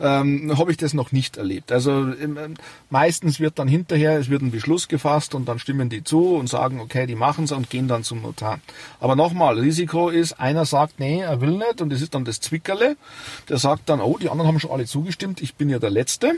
ähm, 0.01 0.57
habe 0.57 0.71
ich 0.71 0.77
das 0.77 0.93
noch 0.93 1.11
nicht 1.11 1.37
erlebt. 1.37 1.71
Also 1.71 1.91
ähm, 1.91 2.55
meistens 2.89 3.39
wird 3.39 3.59
dann 3.59 3.67
hinterher, 3.67 4.17
es 4.17 4.29
wird 4.29 4.41
ein 4.41 4.51
Beschluss 4.51 4.87
gefasst 4.87 5.35
und 5.35 5.47
dann 5.47 5.59
stimmen 5.59 5.89
die 5.89 6.03
zu 6.03 6.35
und 6.35 6.47
sagen, 6.47 6.79
okay, 6.79 7.05
die 7.05 7.15
machen 7.15 7.45
es 7.45 7.51
und 7.51 7.69
gehen 7.69 7.87
dann 7.87 8.03
zum 8.03 8.21
Notar. 8.21 8.59
Aber 8.99 9.15
nochmal, 9.15 9.59
Risiko 9.59 10.09
ist, 10.09 10.39
einer 10.39 10.65
sagt, 10.65 10.99
nee, 10.99 11.21
er 11.21 11.39
will 11.41 11.51
nicht 11.51 11.81
und 11.81 11.93
es 11.93 12.01
ist 12.01 12.15
dann 12.15 12.25
das 12.25 12.39
Zwickerle, 12.39 12.97
der 13.47 13.57
sagt 13.57 13.89
dann, 13.89 14.01
oh, 14.01 14.17
die 14.17 14.29
anderen 14.29 14.47
haben 14.47 14.59
schon 14.59 14.71
alle 14.71 14.85
zugestimmt, 14.85 15.41
ich 15.41 15.55
bin 15.55 15.69
ja 15.69 15.79
der 15.79 15.91
Letzte 15.91 16.33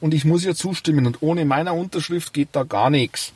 und 0.00 0.14
ich 0.14 0.24
muss 0.24 0.44
ja 0.44 0.54
zustimmen 0.54 1.06
und 1.06 1.18
ohne 1.20 1.44
meiner 1.44 1.74
Unterschrift 1.74 2.32
geht 2.32 2.50
da 2.52 2.62
gar 2.62 2.90
nichts. 2.90 3.32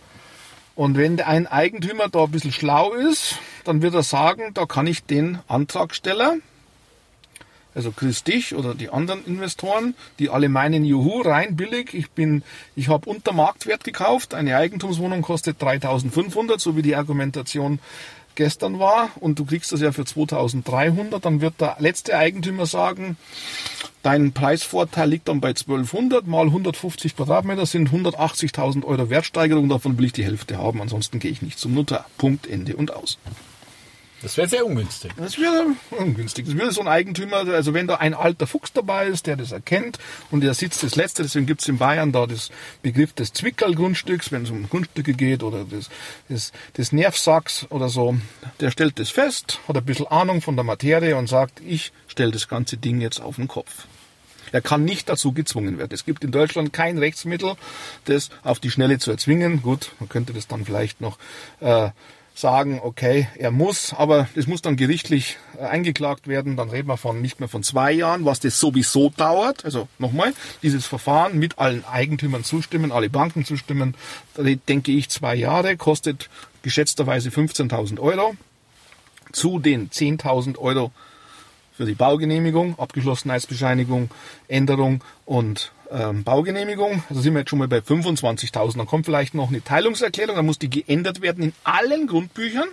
Und 0.76 0.96
wenn 0.96 1.20
ein 1.20 1.46
Eigentümer 1.46 2.08
da 2.08 2.24
ein 2.24 2.30
bisschen 2.30 2.52
schlau 2.52 2.94
ist, 2.94 3.38
dann 3.64 3.80
wird 3.80 3.94
er 3.94 4.02
sagen, 4.02 4.52
da 4.54 4.66
kann 4.66 4.86
ich 4.88 5.04
den 5.04 5.38
Antragsteller, 5.46 6.36
also 7.74 7.90
Chris 7.90 8.24
Dich 8.24 8.54
oder 8.54 8.74
die 8.74 8.90
anderen 8.90 9.24
Investoren, 9.24 9.94
die 10.18 10.30
alle 10.30 10.48
meinen, 10.48 10.84
juhu, 10.84 11.22
rein 11.22 11.56
billig, 11.56 11.94
ich 11.94 12.10
bin, 12.10 12.42
ich 12.76 12.88
habe 12.88 13.08
unter 13.08 13.32
Marktwert 13.32 13.84
gekauft, 13.84 14.34
eine 14.34 14.56
Eigentumswohnung 14.56 15.22
kostet 15.22 15.60
3500, 15.60 16.60
so 16.60 16.76
wie 16.76 16.82
die 16.82 16.96
Argumentation 16.96 17.78
gestern 18.34 18.78
war. 18.78 19.10
Und 19.20 19.38
du 19.38 19.44
kriegst 19.44 19.72
das 19.72 19.80
ja 19.80 19.92
für 19.92 20.04
2300, 20.04 21.24
dann 21.24 21.40
wird 21.40 21.60
der 21.60 21.76
letzte 21.78 22.16
Eigentümer 22.16 22.66
sagen, 22.66 23.16
dein 24.02 24.32
Preisvorteil 24.32 25.08
liegt 25.08 25.28
dann 25.28 25.40
bei 25.40 25.48
1200 25.48 26.26
mal 26.26 26.46
150 26.46 27.16
Quadratmeter 27.16 27.66
sind 27.66 27.90
180.000 27.90 28.84
Euro 28.84 29.10
Wertsteigerung, 29.10 29.68
davon 29.68 29.98
will 29.98 30.06
ich 30.06 30.12
die 30.12 30.24
Hälfte 30.24 30.58
haben, 30.58 30.80
ansonsten 30.80 31.18
gehe 31.18 31.30
ich 31.30 31.42
nicht 31.42 31.58
zum 31.58 31.74
Notar. 31.74 32.06
Punkt, 32.18 32.46
Ende 32.46 32.76
und 32.76 32.92
aus. 32.92 33.18
Das 34.24 34.38
wäre 34.38 34.48
sehr 34.48 34.64
ungünstig. 34.64 35.12
Das 35.18 35.38
wäre 35.38 35.66
ungünstig. 35.90 36.46
Das 36.46 36.56
wäre 36.56 36.72
so 36.72 36.80
ein 36.80 36.88
Eigentümer, 36.88 37.46
also 37.46 37.74
wenn 37.74 37.86
da 37.86 37.96
ein 37.96 38.14
alter 38.14 38.46
Fuchs 38.46 38.72
dabei 38.72 39.06
ist, 39.06 39.26
der 39.26 39.36
das 39.36 39.52
erkennt 39.52 39.98
und 40.30 40.40
der 40.40 40.54
sitzt 40.54 40.82
das 40.82 40.96
Letzte, 40.96 41.22
deswegen 41.22 41.44
gibt 41.44 41.60
es 41.60 41.68
in 41.68 41.76
Bayern 41.76 42.10
da 42.10 42.26
das 42.26 42.50
Begriff 42.80 43.12
des 43.12 43.34
Zwickerl-Grundstücks, 43.34 44.32
wenn 44.32 44.44
es 44.44 44.50
um 44.50 44.66
Grundstücke 44.70 45.12
geht 45.12 45.42
oder 45.42 45.64
des, 45.64 45.90
des, 46.30 46.52
des 46.74 46.92
Nervsacks 46.92 47.66
oder 47.68 47.90
so, 47.90 48.16
der 48.60 48.70
stellt 48.70 48.98
das 48.98 49.10
fest, 49.10 49.60
hat 49.68 49.76
ein 49.76 49.84
bisschen 49.84 50.06
Ahnung 50.06 50.40
von 50.40 50.56
der 50.56 50.64
Materie 50.64 51.18
und 51.18 51.28
sagt, 51.28 51.60
ich 51.60 51.92
stelle 52.06 52.32
das 52.32 52.48
ganze 52.48 52.78
Ding 52.78 53.02
jetzt 53.02 53.20
auf 53.20 53.36
den 53.36 53.46
Kopf. 53.46 53.86
Er 54.52 54.62
kann 54.62 54.84
nicht 54.84 55.10
dazu 55.10 55.32
gezwungen 55.32 55.76
werden. 55.76 55.92
Es 55.92 56.06
gibt 56.06 56.24
in 56.24 56.32
Deutschland 56.32 56.72
kein 56.72 56.96
Rechtsmittel, 56.96 57.56
das 58.06 58.30
auf 58.42 58.58
die 58.58 58.70
Schnelle 58.70 58.98
zu 58.98 59.10
erzwingen. 59.10 59.60
Gut, 59.60 59.92
man 60.00 60.08
könnte 60.08 60.32
das 60.32 60.46
dann 60.46 60.64
vielleicht 60.64 61.02
noch 61.02 61.18
äh, 61.60 61.90
sagen, 62.34 62.80
okay, 62.82 63.28
er 63.38 63.52
muss, 63.52 63.94
aber 63.94 64.28
das 64.34 64.48
muss 64.48 64.60
dann 64.60 64.76
gerichtlich 64.76 65.38
äh, 65.56 65.64
eingeklagt 65.64 66.26
werden. 66.26 66.56
Dann 66.56 66.68
reden 66.68 66.88
wir 66.88 66.96
von 66.96 67.22
nicht 67.22 67.38
mehr 67.38 67.48
von 67.48 67.62
zwei 67.62 67.92
Jahren, 67.92 68.24
was 68.24 68.40
das 68.40 68.58
sowieso 68.58 69.10
dauert. 69.10 69.64
Also 69.64 69.88
nochmal, 69.98 70.34
dieses 70.62 70.86
Verfahren 70.86 71.38
mit 71.38 71.58
allen 71.58 71.84
Eigentümern 71.84 72.42
zustimmen, 72.42 72.90
alle 72.90 73.08
Banken 73.08 73.44
zustimmen, 73.44 73.94
denke 74.68 74.92
ich 74.92 75.08
zwei 75.10 75.36
Jahre, 75.36 75.76
kostet 75.76 76.28
geschätzterweise 76.62 77.30
15.000 77.30 78.00
Euro. 78.00 78.34
Zu 79.32 79.58
den 79.58 79.90
10.000 79.90 80.58
Euro 80.58 80.92
für 81.76 81.86
die 81.86 81.94
Baugenehmigung, 81.94 82.78
Abgeschlossenheitsbescheinigung, 82.78 84.10
Änderung 84.48 85.02
und 85.24 85.72
ähm, 85.94 86.24
Baugenehmigung. 86.24 87.04
Also 87.08 87.22
sind 87.22 87.34
wir 87.34 87.40
jetzt 87.40 87.50
schon 87.50 87.60
mal 87.60 87.68
bei 87.68 87.78
25.000. 87.78 88.76
Dann 88.76 88.86
kommt 88.86 89.06
vielleicht 89.06 89.34
noch 89.34 89.48
eine 89.48 89.62
Teilungserklärung, 89.62 90.36
dann 90.36 90.46
muss 90.46 90.58
die 90.58 90.70
geändert 90.70 91.22
werden 91.22 91.44
in 91.44 91.52
allen 91.62 92.06
Grundbüchern. 92.06 92.68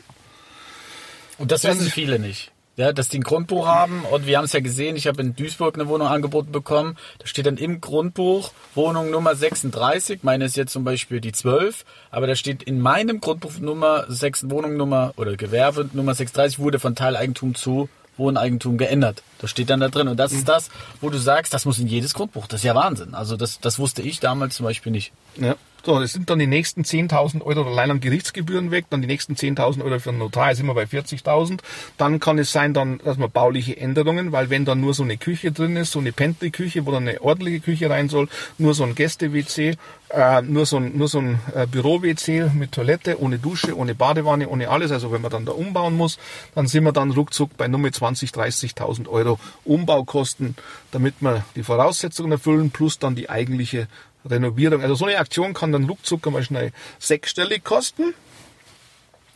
Und 1.38 1.52
das 1.52 1.64
wissen 1.64 1.90
viele 1.90 2.20
nicht. 2.20 2.52
Ja, 2.78 2.94
dass 2.94 3.10
die 3.10 3.20
ein 3.20 3.24
Grundbuch 3.24 3.68
haben 3.68 4.04
und 4.10 4.26
wir 4.26 4.38
haben 4.38 4.46
es 4.46 4.54
ja 4.54 4.62
gesehen, 4.62 4.96
ich 4.96 5.06
habe 5.06 5.22
in 5.22 5.36
Duisburg 5.36 5.76
eine 5.76 5.90
Wohnung 5.90 6.08
angeboten 6.08 6.54
bekommen, 6.54 6.98
da 7.20 7.28
steht 7.28 7.46
dann 7.46 7.58
im 7.58 7.82
Grundbuch 7.82 8.54
Wohnung 8.76 9.12
Nummer 9.12 9.36
36, 9.36 10.24
meine 10.24 10.46
ist 10.46 10.56
jetzt 10.56 10.72
zum 10.72 10.86
Beispiel 10.86 11.20
die 11.20 11.34
12, 11.34 11.84
aber 12.12 12.28
da 12.28 12.36
steht 12.36 12.64
in 12.64 12.80
meinem 12.80 13.20
Grundbuch 13.20 13.60
Nummer 13.60 14.06
6, 14.08 14.50
Wohnung 14.50 14.78
Nummer 14.78 15.14
oder 15.18 15.36
Gewerbe 15.36 15.90
Nummer 15.92 16.16
36 16.16 16.60
wurde 16.60 16.80
von 16.80 16.96
Teileigentum 16.96 17.56
zu 17.56 17.90
Wohneigentum 18.18 18.78
geändert. 18.78 19.24
Das 19.40 19.50
steht 19.50 19.70
dann 19.70 19.80
da 19.80 19.90
drin. 19.90 20.08
Und 20.08 20.18
das 20.18 20.32
ist 20.32 20.48
das, 20.48 20.70
wo 21.00 21.10
du 21.10 21.18
sagst, 21.18 21.54
das 21.54 21.66
muss 21.66 21.80
in 21.80 21.88
jedes 21.88 22.14
Grundbuch. 22.14 22.48
Das 22.48 22.62
ist 22.62 22.66
ja 22.66 22.76
Wahnsinn. 22.76 23.16
Also 23.16 23.38
das, 23.38 23.60
das 23.60 23.80
wusste 23.80 24.02
ich 24.02 24.20
damals 24.20 24.56
zum 24.56 24.66
Beispiel 24.66 24.92
nicht. 24.92 25.12
Ja. 25.38 25.56
So, 25.84 26.00
das 26.00 26.14
sind 26.14 26.30
dann 26.30 26.38
die 26.38 26.46
nächsten 26.46 26.84
10.000 26.84 27.42
Euro 27.42 27.64
allein 27.64 27.90
an 27.90 28.00
Gerichtsgebühren 28.00 28.70
weg, 28.70 28.86
dann 28.92 29.02
die 29.02 29.08
nächsten 29.08 29.34
10.000 29.34 29.84
Euro 29.84 29.98
für 29.98 30.12
den 30.12 30.20
Notar, 30.20 30.54
sind 30.54 30.68
wir 30.68 30.76
bei 30.76 30.84
40.000. 30.84 31.60
Dann 31.98 32.20
kann 32.20 32.38
es 32.38 32.52
sein, 32.52 32.76
dann, 32.76 33.00
dass 33.00 33.18
man 33.18 33.32
bauliche 33.32 33.78
Änderungen, 33.78 34.32
weil 34.32 34.52
wenn 34.52 34.64
dann 34.64 34.80
nur 34.80 34.94
so 34.94 35.02
eine 35.02 35.18
Küche 35.18 35.52
drin 35.52 35.76
ist, 35.78 35.92
so 35.92 36.00
eine 36.00 36.12
Pantry-Küche, 36.12 36.86
wo 36.86 36.92
dann 36.92 37.08
eine 37.08 37.22
ordentliche 37.22 37.62
Küche 37.62 37.90
rein 37.90 38.10
soll, 38.10 38.28
nur 38.60 38.76
so 38.76 38.84
ein 38.84 38.94
Gäste-WC, 38.94 39.76
äh, 40.10 40.42
nur 40.44 40.68
so 40.68 40.78
ein, 40.78 40.98
nur 40.98 41.08
so 41.08 41.20
ein 41.20 41.40
äh, 41.56 41.66
Büro-WC 41.66 42.52
mit 42.54 42.74
Toilette, 42.74 43.20
ohne 43.20 43.40
Dusche, 43.40 43.76
ohne 43.76 43.96
Badewanne, 43.96 44.50
ohne 44.50 44.70
alles. 44.70 44.92
Also 44.92 45.12
wenn 45.12 45.22
man 45.22 45.32
dann 45.32 45.46
da 45.46 45.54
umbauen 45.54 45.96
muss, 45.96 46.20
dann 46.54 46.68
sind 46.68 46.84
wir 46.84 46.92
dann 46.92 47.12
ruckzuck 47.12 47.58
bei 47.58 47.68
nur 47.68 47.80
mit 47.80 47.96
20.000, 47.96 48.36
30.000 48.36 49.08
Euro 49.08 49.40
Umbaukosten, 49.66 50.56
damit 50.92 51.16
wir 51.22 51.44
die 51.56 51.64
Voraussetzungen 51.64 52.34
erfüllen, 52.34 52.70
plus 52.70 53.00
dann 53.00 53.16
die 53.16 53.30
eigentliche 53.30 53.88
Renovierung. 54.30 54.82
Also 54.82 54.96
so 54.96 55.06
eine 55.06 55.18
Aktion 55.18 55.54
kann 55.54 55.72
dann 55.72 55.86
ruckzuck 55.86 56.26
mal 56.32 56.44
schnell 56.44 56.72
sechsstellig 57.00 57.64
kosten. 57.64 58.14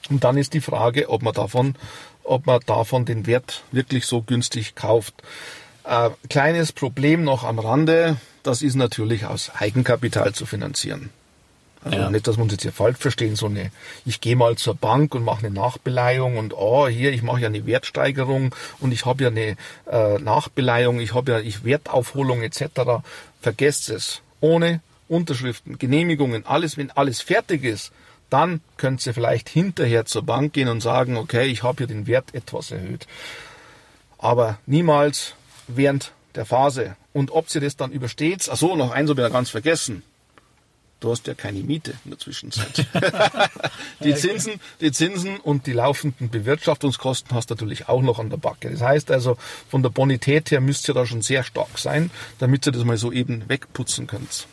Und 0.09 0.23
dann 0.23 0.37
ist 0.37 0.53
die 0.53 0.61
Frage, 0.61 1.09
ob 1.09 1.23
man 1.23 1.33
davon, 1.33 1.75
ob 2.23 2.45
man 2.45 2.59
davon 2.65 3.05
den 3.05 3.25
Wert 3.25 3.63
wirklich 3.71 4.05
so 4.05 4.21
günstig 4.21 4.75
kauft. 4.75 5.15
Äh, 5.83 6.09
kleines 6.29 6.71
Problem 6.71 7.23
noch 7.23 7.43
am 7.43 7.59
Rande, 7.59 8.17
das 8.43 8.61
ist 8.61 8.75
natürlich 8.75 9.25
aus 9.25 9.51
Eigenkapital 9.55 10.33
zu 10.33 10.45
finanzieren. 10.45 11.09
Also 11.83 11.97
Ja. 11.97 12.09
nicht, 12.09 12.27
dass 12.27 12.37
wir 12.37 12.43
uns 12.43 12.51
jetzt 12.51 12.63
hier 12.63 12.71
falsch 12.71 12.97
verstehen, 12.97 13.35
so 13.35 13.45
eine, 13.45 13.71
ich 14.05 14.19
gehe 14.19 14.35
mal 14.35 14.55
zur 14.55 14.73
Bank 14.73 15.13
und 15.13 15.23
mache 15.23 15.45
eine 15.45 15.53
Nachbeleihung 15.53 16.37
und 16.37 16.53
oh, 16.53 16.87
hier, 16.87 17.11
ich 17.13 17.21
mache 17.21 17.41
ja 17.41 17.47
eine 17.47 17.67
Wertsteigerung 17.67 18.55
und 18.79 18.91
ich 18.91 19.05
habe 19.05 19.23
ja 19.23 19.29
eine 19.29 19.55
äh, 19.91 20.17
Nachbeleihung, 20.19 20.99
ich 20.99 21.13
habe 21.13 21.31
ja 21.33 21.39
ich 21.39 21.63
Wertaufholung 21.63 22.41
etc. 22.41 23.03
Vergesst 23.39 23.89
es. 23.89 24.21
Ohne 24.39 24.81
Unterschriften, 25.07 25.77
Genehmigungen, 25.77 26.45
alles, 26.45 26.77
wenn 26.77 26.91
alles 26.91 27.21
fertig 27.21 27.63
ist, 27.63 27.91
dann 28.29 28.61
könnt 28.77 29.05
ihr 29.05 29.13
vielleicht 29.13 29.49
hinterher 29.49 30.05
zur 30.05 30.23
Bank 30.23 30.53
gehen 30.53 30.67
und 30.67 30.81
sagen, 30.81 31.15
okay, 31.17 31.45
ich 31.45 31.63
habe 31.63 31.77
hier 31.77 31.87
den 31.87 32.07
Wert 32.07 32.33
etwas 32.33 32.71
erhöht. 32.71 33.07
Aber 34.17 34.57
niemals 34.65 35.35
während 35.67 36.11
der 36.35 36.45
Phase. 36.45 36.95
Und 37.13 37.31
ob 37.31 37.49
sie 37.49 37.59
das 37.59 37.77
dann 37.77 37.91
übersteht, 37.91 38.47
ach 38.51 38.57
so, 38.57 38.75
noch 38.75 38.91
eins 38.91 39.09
habe 39.09 39.21
ich 39.21 39.27
ja 39.27 39.33
ganz 39.33 39.49
vergessen. 39.49 40.03
Du 40.99 41.11
hast 41.11 41.27
ja 41.27 41.33
keine 41.33 41.59
Miete 41.59 41.93
in 42.05 42.11
der 42.11 42.19
Zwischenzeit. 42.19 42.87
die 43.99 44.15
Zinsen, 44.15 44.53
die 44.81 44.91
Zinsen 44.91 45.37
und 45.37 45.67
die 45.67 45.73
laufenden 45.73 46.29
Bewirtschaftungskosten 46.29 47.35
hast 47.35 47.49
du 47.49 47.55
natürlich 47.55 47.89
auch 47.89 48.01
noch 48.01 48.17
an 48.17 48.29
der 48.29 48.37
Backe. 48.37 48.71
Das 48.71 48.81
heißt 48.81 49.11
also, 49.11 49.37
von 49.69 49.83
der 49.83 49.89
Bonität 49.89 50.51
her 50.51 50.61
müsst 50.61 50.87
ihr 50.87 50.93
da 50.93 51.05
schon 51.05 51.21
sehr 51.21 51.43
stark 51.43 51.77
sein, 51.77 52.11
damit 52.39 52.65
ihr 52.65 52.71
das 52.71 52.85
mal 52.85 52.97
so 52.97 53.11
eben 53.11 53.47
wegputzen 53.49 54.07
könnt. 54.07 54.47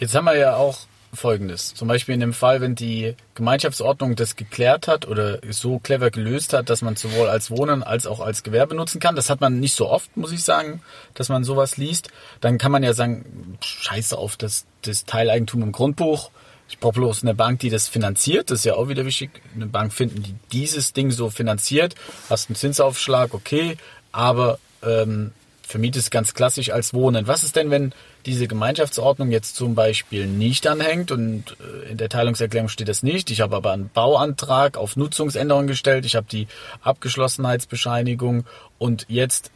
Jetzt 0.00 0.14
haben 0.14 0.24
wir 0.24 0.36
ja 0.36 0.56
auch 0.56 0.80
Folgendes. 1.12 1.74
Zum 1.74 1.88
Beispiel 1.88 2.14
in 2.14 2.20
dem 2.20 2.32
Fall, 2.32 2.60
wenn 2.60 2.74
die 2.74 3.14
Gemeinschaftsordnung 3.34 4.16
das 4.16 4.36
geklärt 4.36 4.88
hat 4.88 5.06
oder 5.06 5.38
so 5.50 5.78
clever 5.78 6.10
gelöst 6.10 6.52
hat, 6.52 6.70
dass 6.70 6.82
man 6.82 6.96
sowohl 6.96 7.28
als 7.28 7.50
Wohnen 7.50 7.82
als 7.82 8.06
auch 8.06 8.20
als 8.20 8.42
Gewerbe 8.42 8.74
nutzen 8.74 9.00
kann. 9.00 9.16
Das 9.16 9.30
hat 9.30 9.40
man 9.40 9.60
nicht 9.60 9.74
so 9.74 9.88
oft, 9.88 10.16
muss 10.16 10.32
ich 10.32 10.44
sagen, 10.44 10.82
dass 11.14 11.28
man 11.28 11.44
sowas 11.44 11.76
liest. 11.76 12.08
Dann 12.40 12.58
kann 12.58 12.72
man 12.72 12.82
ja 12.82 12.92
sagen, 12.92 13.56
scheiße 13.60 14.16
auf 14.16 14.36
das, 14.36 14.66
das 14.82 15.04
Teileigentum 15.04 15.62
im 15.62 15.72
Grundbuch. 15.72 16.30
Ich 16.68 16.78
brauche 16.78 16.94
bloß 16.94 17.22
eine 17.22 17.34
Bank, 17.34 17.60
die 17.60 17.70
das 17.70 17.88
finanziert. 17.88 18.50
Das 18.50 18.60
ist 18.60 18.64
ja 18.64 18.74
auch 18.74 18.88
wieder 18.88 19.06
wichtig. 19.06 19.30
Eine 19.54 19.66
Bank 19.66 19.92
finden, 19.92 20.22
die 20.22 20.34
dieses 20.52 20.92
Ding 20.92 21.10
so 21.10 21.30
finanziert. 21.30 21.94
Hast 22.28 22.50
einen 22.50 22.56
Zinsaufschlag, 22.56 23.34
okay. 23.34 23.76
Aber 24.10 24.58
ähm, 24.82 25.32
vermietest 25.66 26.10
ganz 26.10 26.32
klassisch 26.34 26.70
als 26.70 26.94
Wohnen. 26.94 27.26
Was 27.26 27.42
ist 27.42 27.56
denn, 27.56 27.70
wenn 27.70 27.92
diese 28.24 28.48
Gemeinschaftsordnung 28.48 29.30
jetzt 29.30 29.56
zum 29.56 29.74
Beispiel 29.74 30.26
nicht 30.26 30.66
anhängt 30.66 31.10
und 31.12 31.56
äh, 31.60 31.90
in 31.90 31.96
der 31.96 32.08
Teilungserklärung 32.08 32.68
steht 32.68 32.88
das 32.88 33.02
nicht. 33.02 33.30
Ich 33.30 33.40
habe 33.40 33.56
aber 33.56 33.72
einen 33.72 33.88
Bauantrag 33.88 34.76
auf 34.76 34.96
Nutzungsänderung 34.96 35.66
gestellt. 35.66 36.04
Ich 36.04 36.16
habe 36.16 36.26
die 36.30 36.48
Abgeschlossenheitsbescheinigung 36.82 38.44
und 38.78 39.06
jetzt 39.08 39.50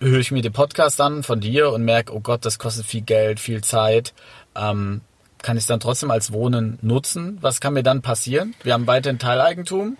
höre 0.00 0.18
ich 0.18 0.30
mir 0.30 0.42
den 0.42 0.52
Podcast 0.52 1.00
an 1.00 1.22
von 1.22 1.40
dir 1.40 1.70
und 1.72 1.84
merke, 1.84 2.14
oh 2.14 2.20
Gott, 2.20 2.44
das 2.44 2.58
kostet 2.58 2.86
viel 2.86 3.02
Geld, 3.02 3.40
viel 3.40 3.62
Zeit. 3.62 4.12
Ähm, 4.54 5.00
kann 5.42 5.56
ich 5.56 5.62
es 5.62 5.68
dann 5.68 5.80
trotzdem 5.80 6.10
als 6.10 6.32
Wohnen 6.32 6.78
nutzen? 6.82 7.38
Was 7.40 7.60
kann 7.60 7.74
mir 7.74 7.82
dann 7.82 8.02
passieren? 8.02 8.54
Wir 8.62 8.72
haben 8.72 8.86
weiterhin 8.86 9.18
Teileigentum. 9.18 9.96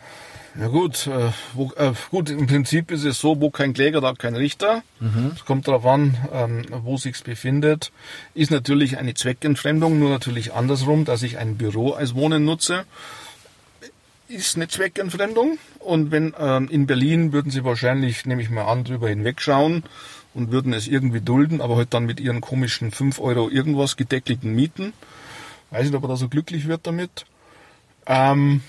Ja 0.59 0.69
gut, 0.69 1.07
äh, 1.07 1.33
wo, 1.53 1.71
äh, 1.77 1.92
gut, 2.11 2.31
im 2.31 2.47
Prinzip 2.47 2.90
ist 2.90 3.05
es 3.05 3.21
so, 3.21 3.40
wo 3.40 3.51
kein 3.51 3.75
Kläger, 3.75 4.01
da 4.01 4.14
kein 4.14 4.35
Richter. 4.35 4.83
Es 5.35 5.45
kommt 5.45 5.69
darauf 5.69 5.85
an, 5.85 6.16
ähm, 6.33 6.64
wo 6.71 6.97
sich's 6.97 7.23
befindet. 7.23 7.92
Ist 8.35 8.51
natürlich 8.51 8.97
eine 8.97 9.12
Zweckentfremdung, 9.12 9.99
nur 9.99 10.09
natürlich 10.09 10.55
andersrum, 10.55 11.05
dass 11.05 11.23
ich 11.23 11.37
ein 11.37 11.57
Büro 11.57 11.92
als 11.92 12.14
Wohnen 12.14 12.47
nutze. 12.47 12.85
Ist 14.29 14.57
eine 14.57 14.69
Zweckentfremdung. 14.69 15.59
Und 15.79 16.11
wenn 16.11 16.33
ähm, 16.38 16.69
in 16.71 16.87
Berlin 16.87 17.33
würden 17.33 17.51
sie 17.51 17.64
wahrscheinlich, 17.64 18.25
nehme 18.25 18.40
ich 18.40 18.49
mal 18.49 18.64
an, 18.64 18.85
drüber 18.85 19.11
hinwegschauen 19.11 19.85
und 20.33 20.53
würden 20.53 20.73
es 20.73 20.88
irgendwie 20.88 21.21
dulden, 21.21 21.61
aber 21.61 21.77
halt 21.77 21.92
dann 21.92 22.07
mit 22.07 22.19
ihren 22.19 22.40
komischen 22.40 22.92
5 22.92 23.21
Euro 23.21 23.51
irgendwas 23.51 23.97
gedeckelten 23.97 24.55
Mieten. 24.55 24.95
Weiß 25.71 25.85
nicht, 25.85 25.95
ob 25.95 26.05
er 26.05 26.09
da 26.09 26.16
so 26.16 26.29
glücklich 26.29 26.66
wird 26.66 26.87
damit. 26.87 27.27
Ähm, 28.07 28.62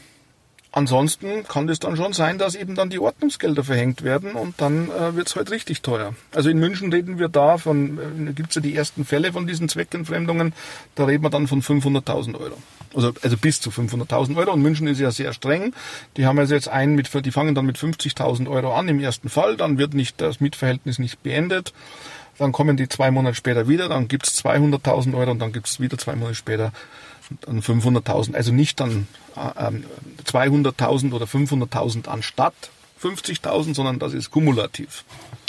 Ansonsten 0.77 1.43
kann 1.43 1.65
das 1.65 1.79
dann 1.79 1.97
schon 1.97 2.13
sein, 2.13 2.37
dass 2.37 2.53
eben 2.53 2.75
dann 2.75 2.91
die 2.91 2.99
Ordnungsgelder 2.99 3.63
verhängt 3.63 4.03
werden 4.03 4.33
und 4.33 4.61
dann 4.61 4.91
äh, 4.91 5.15
wird 5.15 5.27
es 5.27 5.35
halt 5.35 5.49
richtig 5.49 5.81
teuer. 5.81 6.13
Also 6.35 6.51
in 6.51 6.59
München 6.59 6.93
reden 6.93 7.17
wir 7.17 7.29
da 7.29 7.57
von, 7.57 7.97
äh, 7.97 8.33
gibt 8.33 8.49
es 8.49 8.55
ja 8.57 8.61
die 8.61 8.75
ersten 8.75 9.03
Fälle 9.03 9.33
von 9.33 9.47
diesen 9.47 9.69
Zweckentfremdungen, 9.69 10.53
da 10.93 11.05
reden 11.05 11.23
wir 11.23 11.31
dann 11.31 11.47
von 11.47 11.63
500.000 11.63 12.39
Euro. 12.39 12.59
Also, 12.93 13.11
also 13.23 13.37
bis 13.37 13.59
zu 13.59 13.71
500.000 13.71 14.37
Euro 14.37 14.53
und 14.53 14.61
München 14.61 14.85
ist 14.85 14.99
ja 14.99 15.09
sehr 15.09 15.33
streng. 15.33 15.73
Die 16.15 16.27
haben 16.27 16.37
also 16.37 16.53
jetzt 16.53 16.69
einen 16.69 16.93
mit, 16.93 17.09
die 17.25 17.31
fangen 17.31 17.55
dann 17.55 17.65
mit 17.65 17.77
50.000 17.79 18.47
Euro 18.47 18.75
an 18.75 18.87
im 18.87 18.99
ersten 18.99 19.29
Fall, 19.29 19.57
dann 19.57 19.79
wird 19.79 19.95
nicht 19.95 20.21
das 20.21 20.39
Mietverhältnis 20.41 20.99
nicht 20.99 21.23
beendet. 21.23 21.73
Dann 22.37 22.51
kommen 22.51 22.77
die 22.77 22.87
zwei 22.87 23.09
Monate 23.09 23.33
später 23.33 23.67
wieder, 23.67 23.89
dann 23.89 24.07
gibt 24.07 24.27
es 24.27 24.45
200.000 24.45 25.17
Euro 25.17 25.31
und 25.31 25.39
dann 25.39 25.53
gibt 25.53 25.65
es 25.69 25.79
wieder 25.79 25.97
zwei 25.97 26.15
Monate 26.15 26.35
später 26.35 26.71
dann 27.41 27.61
500.000. 27.61 28.35
Also 28.35 28.51
nicht 28.51 28.79
dann 28.79 29.07
äh, 29.35 29.71
200.000 30.25 31.13
oder 31.13 31.25
500.000 31.25 32.07
anstatt 32.07 32.53
50.000, 33.01 33.75
sondern 33.75 33.99
das 33.99 34.13
ist 34.13 34.31
kumulativ. 34.31 35.03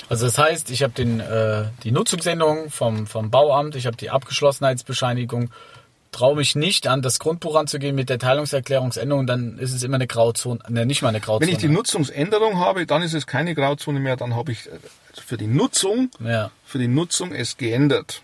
Also 0.08 0.26
das 0.26 0.38
heißt, 0.38 0.70
ich 0.70 0.82
habe 0.82 0.92
den 0.92 1.20
äh, 1.20 1.66
die 1.82 1.90
Nutzungsänderung 1.90 2.70
vom 2.70 3.06
vom 3.06 3.30
Bauamt, 3.30 3.74
ich 3.76 3.86
habe 3.86 3.96
die 3.96 4.10
Abgeschlossenheitsbescheinigung, 4.10 5.50
traue 6.12 6.36
mich 6.36 6.54
nicht 6.56 6.86
an 6.86 7.02
das 7.02 7.18
Grundbuch 7.18 7.56
anzugehen 7.56 7.94
mit 7.94 8.08
der 8.08 8.18
Teilungserklärungsänderung, 8.18 9.26
dann 9.26 9.58
ist 9.58 9.74
es 9.74 9.82
immer 9.82 9.96
eine 9.96 10.06
Grauzone, 10.06 10.60
ne, 10.68 10.86
nicht 10.86 11.02
mal 11.02 11.10
eine 11.10 11.20
Grauzone. 11.20 11.46
Wenn 11.46 11.54
ich 11.54 11.60
die 11.60 11.68
Nutzungsänderung 11.68 12.58
habe, 12.58 12.86
dann 12.86 13.02
ist 13.02 13.12
es 13.12 13.26
keine 13.26 13.54
Grauzone 13.54 14.00
mehr, 14.00 14.16
dann 14.16 14.34
habe 14.34 14.52
ich 14.52 14.66
äh, 14.66 14.70
für 15.22 15.36
die 15.36 15.46
Nutzung, 15.46 16.10
ja, 16.20 16.50
für 16.64 16.78
die 16.78 16.88
Nutzung 16.88 17.32
es 17.32 17.56
geändert. 17.56 18.22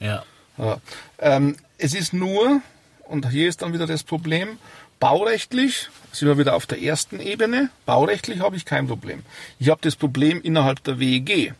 ja, 0.00 0.24
Ja. 0.58 0.78
Ähm, 1.18 1.56
es 1.78 1.94
ist 1.94 2.12
nur, 2.12 2.60
und 3.12 3.30
hier 3.30 3.48
ist 3.48 3.62
dann 3.62 3.72
wieder 3.72 3.86
das 3.86 4.02
Problem, 4.02 4.58
baurechtlich 4.98 5.88
sind 6.12 6.28
wir 6.28 6.38
wieder 6.38 6.54
auf 6.54 6.66
der 6.66 6.82
ersten 6.82 7.20
Ebene. 7.20 7.70
Baurechtlich 7.86 8.40
habe 8.40 8.56
ich 8.56 8.64
kein 8.64 8.86
Problem. 8.86 9.22
Ich 9.58 9.68
habe 9.68 9.80
das 9.82 9.96
Problem 9.96 10.40
innerhalb 10.40 10.82
der 10.84 10.98
WEG. 10.98 11.54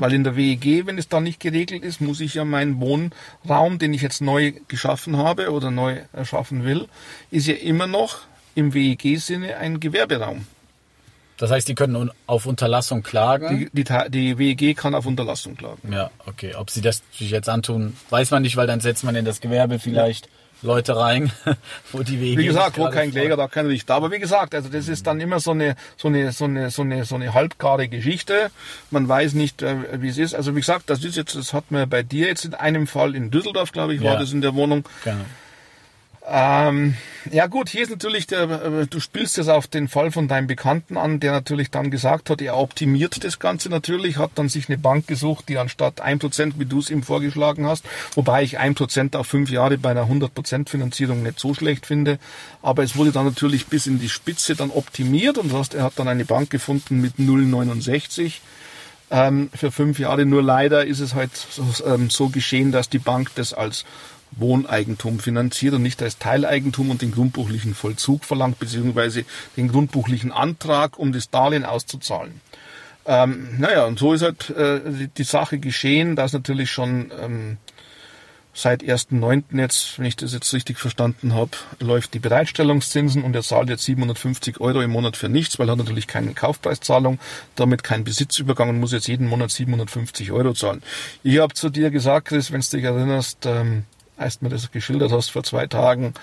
Weil 0.00 0.12
in 0.12 0.24
der 0.24 0.36
WEG, 0.36 0.86
wenn 0.86 0.98
es 0.98 1.08
dann 1.08 1.22
nicht 1.22 1.40
geregelt 1.40 1.84
ist, 1.84 2.00
muss 2.00 2.20
ich 2.20 2.34
ja 2.34 2.44
meinen 2.44 2.80
Wohnraum, 2.80 3.78
den 3.78 3.94
ich 3.94 4.02
jetzt 4.02 4.20
neu 4.20 4.52
geschaffen 4.68 5.16
habe 5.16 5.52
oder 5.52 5.70
neu 5.70 6.00
erschaffen 6.12 6.64
will, 6.64 6.86
ist 7.30 7.46
ja 7.46 7.54
immer 7.54 7.86
noch 7.86 8.20
im 8.54 8.74
WEG-Sinne 8.74 9.56
ein 9.56 9.80
Gewerberaum. 9.80 10.46
Das 11.36 11.50
heißt, 11.50 11.66
die 11.66 11.74
können 11.74 12.10
auf 12.26 12.46
Unterlassung 12.46 13.02
klagen. 13.02 13.70
Die, 13.72 13.84
die, 13.84 14.10
die 14.10 14.38
WEG 14.38 14.76
kann 14.76 14.94
auf 14.94 15.06
Unterlassung 15.06 15.56
klagen. 15.56 15.92
ja, 15.92 16.10
okay. 16.26 16.54
Ob 16.54 16.70
sie 16.70 16.80
das 16.80 17.02
sich 17.12 17.30
jetzt 17.30 17.48
antun, 17.48 17.96
weiß 18.10 18.30
man 18.30 18.42
nicht, 18.42 18.56
weil 18.56 18.66
dann 18.66 18.80
setzt 18.80 19.02
man 19.02 19.16
in 19.16 19.24
das 19.24 19.40
Gewerbe 19.40 19.78
vielleicht 19.78 20.28
Leute 20.64 20.96
rein, 20.96 21.30
wo 21.92 22.02
die 22.02 22.20
Wege. 22.20 22.40
Wie 22.40 22.46
gesagt, 22.46 22.78
wo 22.78 22.88
kein 22.90 23.10
Kläger, 23.10 23.36
da 23.36 23.46
kein 23.48 23.66
Richter. 23.66 23.94
Aber 23.94 24.10
wie 24.10 24.18
gesagt, 24.18 24.54
also 24.54 24.68
das 24.68 24.88
ist 24.88 25.06
dann 25.06 25.20
immer 25.20 25.38
so 25.38 25.52
eine, 25.52 25.76
so 25.96 26.08
eine, 26.08 26.32
so 26.32 26.44
eine, 26.46 26.70
so 26.70 26.82
eine, 26.82 27.04
so 27.04 27.14
eine 27.14 27.34
halbgare 27.34 27.86
Geschichte. 27.88 28.50
Man 28.90 29.08
weiß 29.08 29.34
nicht, 29.34 29.62
äh, 29.62 29.76
wie 30.02 30.08
es 30.08 30.18
ist. 30.18 30.34
Also 30.34 30.56
wie 30.56 30.60
gesagt, 30.60 30.90
das 30.90 31.04
ist 31.04 31.16
jetzt, 31.16 31.36
das 31.36 31.52
hat 31.52 31.70
man 31.70 31.88
bei 31.88 32.02
dir 32.02 32.26
jetzt 32.26 32.44
in 32.44 32.54
einem 32.54 32.86
Fall 32.86 33.14
in 33.14 33.30
Düsseldorf, 33.30 33.72
glaube 33.72 33.94
ich, 33.94 34.02
war 34.02 34.14
Ja. 34.14 34.18
das 34.20 34.32
in 34.32 34.40
der 34.40 34.54
Wohnung. 34.54 34.84
Genau. 35.04 35.24
Ähm, 36.26 36.94
ja 37.30 37.48
gut, 37.48 37.68
hier 37.68 37.82
ist 37.82 37.90
natürlich 37.90 38.26
der, 38.26 38.50
äh, 38.50 38.86
du 38.86 38.98
spielst 38.98 39.36
jetzt 39.36 39.50
auf 39.50 39.66
den 39.66 39.88
Fall 39.88 40.10
von 40.10 40.26
deinem 40.26 40.46
Bekannten 40.46 40.96
an, 40.96 41.20
der 41.20 41.32
natürlich 41.32 41.70
dann 41.70 41.90
gesagt 41.90 42.30
hat, 42.30 42.40
er 42.40 42.56
optimiert 42.56 43.22
das 43.24 43.38
Ganze 43.38 43.68
natürlich, 43.68 44.16
hat 44.16 44.30
dann 44.36 44.48
sich 44.48 44.70
eine 44.70 44.78
Bank 44.78 45.06
gesucht, 45.06 45.50
die 45.50 45.58
anstatt 45.58 46.02
1%, 46.02 46.54
wie 46.56 46.64
du 46.64 46.78
es 46.78 46.88
ihm 46.88 47.02
vorgeschlagen 47.02 47.66
hast, 47.66 47.84
wobei 48.14 48.42
ich 48.42 48.58
1% 48.58 49.16
auf 49.16 49.26
fünf 49.26 49.50
Jahre 49.50 49.76
bei 49.76 49.90
einer 49.90 50.08
100% 50.08 50.70
Finanzierung 50.70 51.22
nicht 51.22 51.38
so 51.38 51.52
schlecht 51.52 51.84
finde, 51.84 52.18
aber 52.62 52.82
es 52.84 52.96
wurde 52.96 53.12
dann 53.12 53.26
natürlich 53.26 53.66
bis 53.66 53.86
in 53.86 53.98
die 53.98 54.08
Spitze 54.08 54.56
dann 54.56 54.70
optimiert 54.70 55.36
und 55.36 55.52
das 55.52 55.58
heißt, 55.58 55.74
er 55.74 55.82
hat 55.82 55.98
dann 55.98 56.08
eine 56.08 56.24
Bank 56.24 56.48
gefunden 56.48 57.02
mit 57.02 57.16
0,69 57.16 58.40
ähm, 59.10 59.50
für 59.54 59.70
fünf 59.70 59.98
Jahre. 59.98 60.24
Nur 60.24 60.42
leider 60.42 60.86
ist 60.86 61.00
es 61.00 61.14
halt 61.14 61.36
so, 61.36 61.64
ähm, 61.86 62.08
so 62.10 62.30
geschehen, 62.30 62.72
dass 62.72 62.88
die 62.88 62.98
Bank 62.98 63.30
das 63.34 63.52
als 63.52 63.84
Wohneigentum 64.36 65.18
finanziert 65.18 65.74
und 65.74 65.82
nicht 65.82 66.02
als 66.02 66.18
Teileigentum 66.18 66.90
und 66.90 67.02
den 67.02 67.12
grundbuchlichen 67.12 67.74
Vollzug 67.74 68.24
verlangt, 68.24 68.58
beziehungsweise 68.58 69.24
den 69.56 69.68
grundbuchlichen 69.68 70.32
Antrag, 70.32 70.98
um 70.98 71.12
das 71.12 71.30
Darlehen 71.30 71.64
auszuzahlen. 71.64 72.40
Ähm, 73.06 73.58
naja, 73.58 73.84
und 73.84 73.98
so 73.98 74.14
ist 74.14 74.22
halt 74.22 74.50
äh, 74.50 74.80
die, 74.86 75.08
die 75.08 75.24
Sache 75.24 75.58
geschehen, 75.58 76.16
dass 76.16 76.32
natürlich 76.32 76.70
schon 76.70 77.12
ähm, 77.20 77.58
seit 78.54 78.82
1.9. 78.82 79.58
jetzt, 79.58 79.98
wenn 79.98 80.06
ich 80.06 80.16
das 80.16 80.32
jetzt 80.32 80.52
richtig 80.54 80.78
verstanden 80.78 81.34
habe, 81.34 81.50
läuft 81.80 82.14
die 82.14 82.20
Bereitstellungszinsen 82.20 83.22
und 83.22 83.34
er 83.34 83.42
zahlt 83.42 83.68
jetzt 83.68 83.84
750 83.84 84.60
Euro 84.60 84.80
im 84.80 84.92
Monat 84.92 85.16
für 85.16 85.28
nichts, 85.28 85.58
weil 85.58 85.68
er 85.68 85.72
hat 85.72 85.78
natürlich 85.78 86.06
keine 86.06 86.32
Kaufpreiszahlung, 86.32 87.18
damit 87.56 87.82
kein 87.82 88.04
Besitzübergang 88.04 88.68
und 88.70 88.80
muss 88.80 88.92
jetzt 88.92 89.08
jeden 89.08 89.26
Monat 89.26 89.50
750 89.50 90.30
Euro 90.32 90.54
zahlen. 90.54 90.82
Ich 91.22 91.38
habe 91.38 91.52
zu 91.52 91.68
dir 91.68 91.90
gesagt, 91.90 92.28
Chris, 92.28 92.52
wenn 92.52 92.60
du 92.60 92.76
dich 92.76 92.84
erinnerst, 92.84 93.44
ähm, 93.44 93.84
als 94.16 94.38
du 94.38 94.46
mir 94.46 94.50
das 94.50 94.70
geschildert 94.70 95.12
hast 95.12 95.30
vor 95.30 95.44
zwei 95.44 95.66
Tagen, 95.66 96.14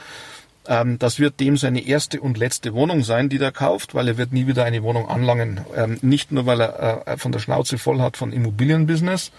ähm, 0.68 1.00
das 1.00 1.20
wird 1.20 1.40
dem 1.40 1.58
seine 1.58 1.86
erste 1.86 2.22
und 2.22 2.38
letzte 2.38 2.74
Wohnung 2.74 3.04
sein, 3.04 3.30
die 3.30 3.40
er 3.40 3.52
kauft, 3.52 3.96
weil 3.96 4.08
er 4.08 4.18
wird 4.18 4.32
nie 4.32 4.48
wieder 4.48 4.64
eine 4.64 4.84
Wohnung 4.84 5.10
anlangen. 5.10 5.62
Ähm, 5.76 5.98
nicht 6.02 6.32
nur, 6.32 6.46
weil 6.46 6.62
er 6.62 7.08
äh, 7.08 7.18
von 7.18 7.32
der 7.32 7.40
Schnauze 7.40 7.78
voll 7.78 8.00
hat 8.00 8.18
von 8.18 8.32
Immobilienbusiness, 8.32 9.32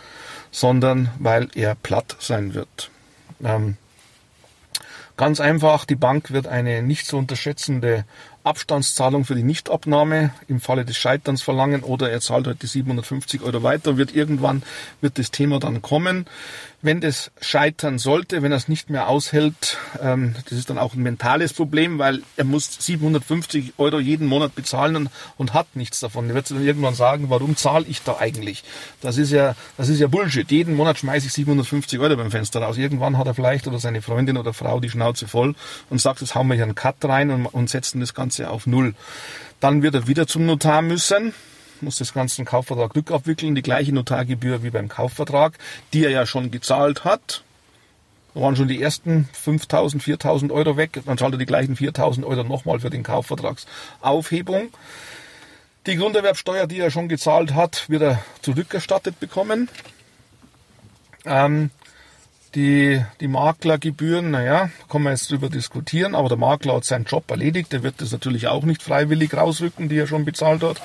sondern 0.50 1.10
weil 1.18 1.48
er 1.54 1.74
platt 1.76 2.16
sein 2.18 2.54
wird. 2.54 2.90
Ähm, 3.42 3.76
ganz 5.16 5.40
einfach, 5.40 5.84
die 5.84 5.96
Bank 5.96 6.32
wird 6.32 6.48
eine 6.48 6.82
nicht 6.82 7.06
zu 7.06 7.16
unterschätzende 7.16 8.04
Abstandszahlung 8.44 9.24
für 9.24 9.35
die 9.35 9.42
Nichtabnahme 9.42 10.33
im 10.48 10.61
Falle 10.61 10.85
des 10.85 10.96
Scheiterns 10.96 11.42
verlangen 11.42 11.83
oder 11.83 12.11
er 12.11 12.20
zahlt 12.20 12.46
halt 12.46 12.62
die 12.62 12.66
750 12.66 13.42
Euro 13.42 13.62
weiter, 13.62 13.96
wird 13.96 14.14
irgendwann, 14.14 14.62
wird 15.00 15.18
das 15.18 15.31
Thema 15.31 15.59
dann 15.59 15.83
kommen 15.83 16.26
wenn 16.83 17.00
das 17.00 17.31
scheitern 17.40 17.98
sollte, 17.98 18.42
wenn 18.42 18.50
er 18.50 18.59
es 18.59 18.66
nicht 18.66 18.90
mehr 18.90 19.09
aushält, 19.09 19.78
ähm, 20.02 20.35
das 20.48 20.59
ist 20.59 20.68
dann 20.68 20.78
auch 20.78 20.94
ein 20.94 21.02
mentales 21.02 21.52
Problem, 21.52 21.98
weil 22.00 22.22
er 22.37 22.44
muss 22.44 22.68
750 22.81 23.74
Euro 23.78 24.00
jeden 24.00 24.26
Monat 24.26 24.57
bezahlen 24.57 24.96
und, 24.96 25.11
und 25.37 25.55
hat 25.55 25.76
nichts 25.76 26.00
davon. 26.00 26.28
Er 26.28 26.35
wird 26.35 26.50
dann 26.50 26.64
irgendwann 26.64 26.94
sagen, 26.94 27.31
warum 27.31 27.57
zahle 27.57 27.87
ich 27.87 28.02
da 28.02 28.16
eigentlich? 28.18 28.64
Das 29.00 29.16
ist 29.16 29.31
ja, 29.31 29.55
das 29.76 29.88
ist 29.88 30.00
ja 30.00 30.09
Bullshit. 30.09 30.50
Jeden 30.50 30.74
Monat 30.74 30.98
schmeiße 30.98 31.26
ich 31.26 31.33
750 31.33 32.00
Euro 32.00 32.16
beim 32.16 32.33
Fenster 32.33 32.61
raus. 32.61 32.76
Irgendwann 32.76 33.16
hat 33.16 33.28
er 33.28 33.35
vielleicht 33.35 33.68
oder 33.68 33.78
seine 33.78 34.02
Freundin 34.02 34.37
oder 34.37 34.52
Frau 34.52 34.81
die 34.81 34.90
Schnauze 34.90 35.28
voll 35.28 35.55
und 35.88 36.00
sagt, 36.00 36.20
jetzt 36.20 36.35
hauen 36.35 36.48
wir 36.48 36.55
hier 36.55 36.64
einen 36.64 36.74
Cut 36.74 36.96
rein 37.05 37.31
und, 37.31 37.46
und 37.46 37.70
setzen 37.70 38.00
das 38.00 38.12
Ganze 38.12 38.31
auf 38.40 38.66
Null. 38.66 38.94
Dann 39.60 39.82
wird 39.82 39.94
er 39.94 40.06
wieder 40.06 40.26
zum 40.26 40.46
Notar 40.46 40.82
müssen 40.82 41.34
muss 41.82 41.96
das 41.96 42.14
ganze 42.14 42.44
Kaufvertrag 42.44 42.94
rückabwickeln, 42.94 43.54
die 43.54 43.62
gleiche 43.62 43.92
Notargebühr 43.92 44.62
wie 44.62 44.70
beim 44.70 44.88
Kaufvertrag, 44.88 45.58
die 45.92 46.04
er 46.04 46.10
ja 46.10 46.26
schon 46.26 46.50
gezahlt 46.50 47.04
hat. 47.04 47.42
Da 48.34 48.40
waren 48.40 48.56
schon 48.56 48.68
die 48.68 48.80
ersten 48.80 49.28
5.000, 49.44 50.00
4.000 50.00 50.50
Euro 50.52 50.76
weg. 50.76 51.00
Dann 51.04 51.18
zahlt 51.18 51.34
er 51.34 51.38
die 51.38 51.46
gleichen 51.46 51.76
4.000 51.76 52.24
Euro 52.24 52.44
nochmal 52.44 52.80
für 52.80 52.88
den 52.88 53.02
Kaufvertragsaufhebung. 53.02 54.70
Die 55.86 55.96
Grunderwerbsteuer, 55.96 56.66
die 56.66 56.78
er 56.78 56.90
schon 56.90 57.08
gezahlt 57.08 57.54
hat, 57.54 57.90
wird 57.90 58.02
er 58.02 58.24
zurückerstattet 58.40 59.18
bekommen. 59.20 59.68
Ähm, 61.24 61.70
die, 62.54 63.02
die 63.20 63.28
Maklergebühren, 63.28 64.30
naja, 64.30 64.70
kann 64.90 65.02
man 65.02 65.12
jetzt 65.12 65.30
drüber 65.30 65.48
diskutieren, 65.48 66.14
aber 66.14 66.28
der 66.28 66.38
Makler 66.38 66.74
hat 66.74 66.84
seinen 66.84 67.04
Job 67.04 67.30
erledigt, 67.30 67.72
der 67.72 67.82
wird 67.82 68.00
das 68.00 68.12
natürlich 68.12 68.48
auch 68.48 68.64
nicht 68.64 68.82
freiwillig 68.82 69.34
rausrücken, 69.34 69.88
die 69.88 69.98
er 69.98 70.06
schon 70.06 70.24
bezahlt 70.24 70.62
hat. 70.62 70.80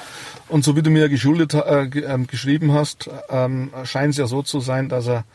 Und 0.47 0.63
so 0.63 0.75
wie 0.75 0.81
du 0.81 0.89
mir 0.89 1.09
geschuldet, 1.09 1.53
äh, 1.53 1.83
äh, 1.83 2.25
geschrieben 2.25 2.73
hast, 2.73 3.09
ähm, 3.29 3.71
scheint 3.83 4.11
es 4.11 4.17
ja 4.17 4.27
so 4.27 4.43
zu 4.43 4.59
sein, 4.59 4.87
dass 4.87 5.07
er 5.07 5.25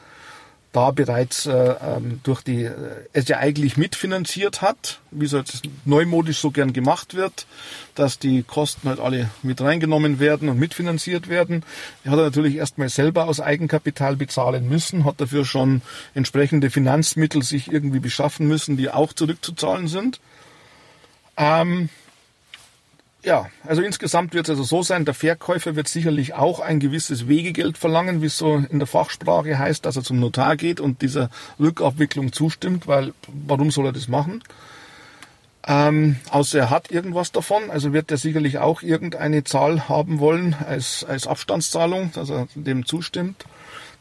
da 0.72 0.90
bereits 0.90 1.46
äh, 1.46 1.52
ähm, 1.52 2.20
durch 2.22 2.42
die, 2.42 2.64
äh, 2.64 2.72
es 3.12 3.28
ja 3.28 3.38
eigentlich 3.38 3.76
mitfinanziert 3.76 4.62
hat, 4.62 5.00
wie 5.10 5.26
es 5.26 5.32
jetzt 5.32 5.62
neumodisch 5.84 6.38
so 6.38 6.50
gern 6.50 6.72
gemacht 6.72 7.14
wird, 7.14 7.46
dass 7.94 8.18
die 8.18 8.42
Kosten 8.42 8.88
halt 8.88 8.98
alle 8.98 9.30
mit 9.42 9.60
reingenommen 9.60 10.18
werden 10.18 10.48
und 10.48 10.58
mitfinanziert 10.58 11.28
werden. 11.28 11.62
Er 12.04 12.12
hat 12.12 12.18
er 12.18 12.24
natürlich 12.24 12.56
erstmal 12.56 12.88
selber 12.88 13.28
aus 13.28 13.38
Eigenkapital 13.38 14.16
bezahlen 14.16 14.68
müssen, 14.68 15.04
hat 15.04 15.20
dafür 15.20 15.44
schon 15.44 15.82
entsprechende 16.14 16.70
Finanzmittel 16.70 17.42
sich 17.42 17.70
irgendwie 17.70 18.00
beschaffen 18.00 18.48
müssen, 18.48 18.78
die 18.78 18.90
auch 18.90 19.12
zurückzuzahlen 19.12 19.88
sind. 19.88 20.20
Ähm, 21.36 21.90
ja, 23.24 23.46
also 23.64 23.82
insgesamt 23.82 24.34
wird 24.34 24.46
es 24.46 24.50
also 24.50 24.64
so 24.64 24.82
sein, 24.82 25.04
der 25.04 25.14
Verkäufer 25.14 25.76
wird 25.76 25.86
sicherlich 25.86 26.34
auch 26.34 26.58
ein 26.58 26.80
gewisses 26.80 27.28
Wegegeld 27.28 27.78
verlangen, 27.78 28.20
wie 28.20 28.26
es 28.26 28.36
so 28.36 28.56
in 28.56 28.78
der 28.78 28.88
Fachsprache 28.88 29.58
heißt, 29.58 29.86
dass 29.86 29.96
er 29.96 30.02
zum 30.02 30.18
Notar 30.18 30.56
geht 30.56 30.80
und 30.80 31.02
dieser 31.02 31.30
Rückabwicklung 31.60 32.32
zustimmt, 32.32 32.88
weil 32.88 33.12
warum 33.28 33.70
soll 33.70 33.86
er 33.86 33.92
das 33.92 34.08
machen? 34.08 34.42
Ähm, 35.64 36.16
außer 36.30 36.58
er 36.58 36.70
hat 36.70 36.90
irgendwas 36.90 37.30
davon, 37.30 37.70
also 37.70 37.92
wird 37.92 38.10
er 38.10 38.16
sicherlich 38.16 38.58
auch 38.58 38.82
irgendeine 38.82 39.44
Zahl 39.44 39.88
haben 39.88 40.18
wollen 40.18 40.56
als, 40.66 41.04
als 41.04 41.28
Abstandszahlung, 41.28 42.10
dass 42.14 42.30
er 42.30 42.48
dem 42.56 42.84
zustimmt. 42.84 43.44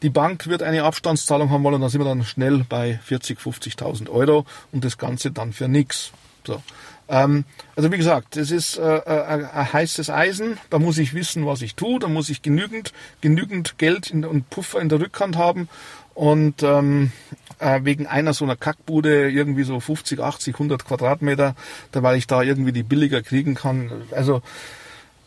Die 0.02 0.10
Bank 0.10 0.48
wird 0.48 0.64
eine 0.64 0.82
Abstandszahlung 0.82 1.50
haben 1.50 1.62
wollen, 1.62 1.80
dann 1.80 1.90
sind 1.90 2.00
wir 2.00 2.08
dann 2.08 2.24
schnell 2.24 2.64
bei 2.68 2.98
40, 3.04 3.38
50.000 3.38 4.10
Euro 4.10 4.44
und 4.72 4.84
das 4.84 4.98
Ganze 4.98 5.30
dann 5.30 5.52
für 5.52 5.68
nichts. 5.68 6.10
So. 6.44 6.60
Ähm, 7.08 7.44
also 7.76 7.90
wie 7.92 7.96
gesagt, 7.96 8.36
das 8.36 8.50
ist 8.50 8.78
äh, 8.78 8.96
äh, 8.98 9.46
ein 9.52 9.72
heißes 9.72 10.10
Eisen. 10.10 10.58
Da 10.70 10.78
muss 10.78 10.98
ich 10.98 11.14
wissen, 11.14 11.46
was 11.46 11.62
ich 11.62 11.74
tue. 11.74 11.98
Da 11.98 12.08
muss 12.08 12.28
ich 12.28 12.42
genügend, 12.42 12.92
genügend 13.20 13.78
Geld 13.78 14.10
in, 14.10 14.24
und 14.24 14.48
Puffer 14.50 14.80
in 14.80 14.88
der 14.88 15.00
Rückhand 15.00 15.36
haben. 15.36 15.68
Und 16.14 16.62
ähm, 16.62 17.10
äh, 17.58 17.80
wegen 17.84 18.06
einer 18.06 18.34
so 18.34 18.44
einer 18.44 18.56
Kackbude 18.56 19.30
irgendwie 19.30 19.62
so 19.62 19.80
50, 19.80 20.20
80, 20.20 20.54
100 20.54 20.84
Quadratmeter, 20.84 21.54
da 21.90 22.02
weil 22.02 22.18
ich 22.18 22.26
da 22.26 22.42
irgendwie 22.42 22.72
die 22.72 22.82
billiger 22.82 23.22
kriegen 23.22 23.54
kann. 23.54 23.90
Also 24.10 24.42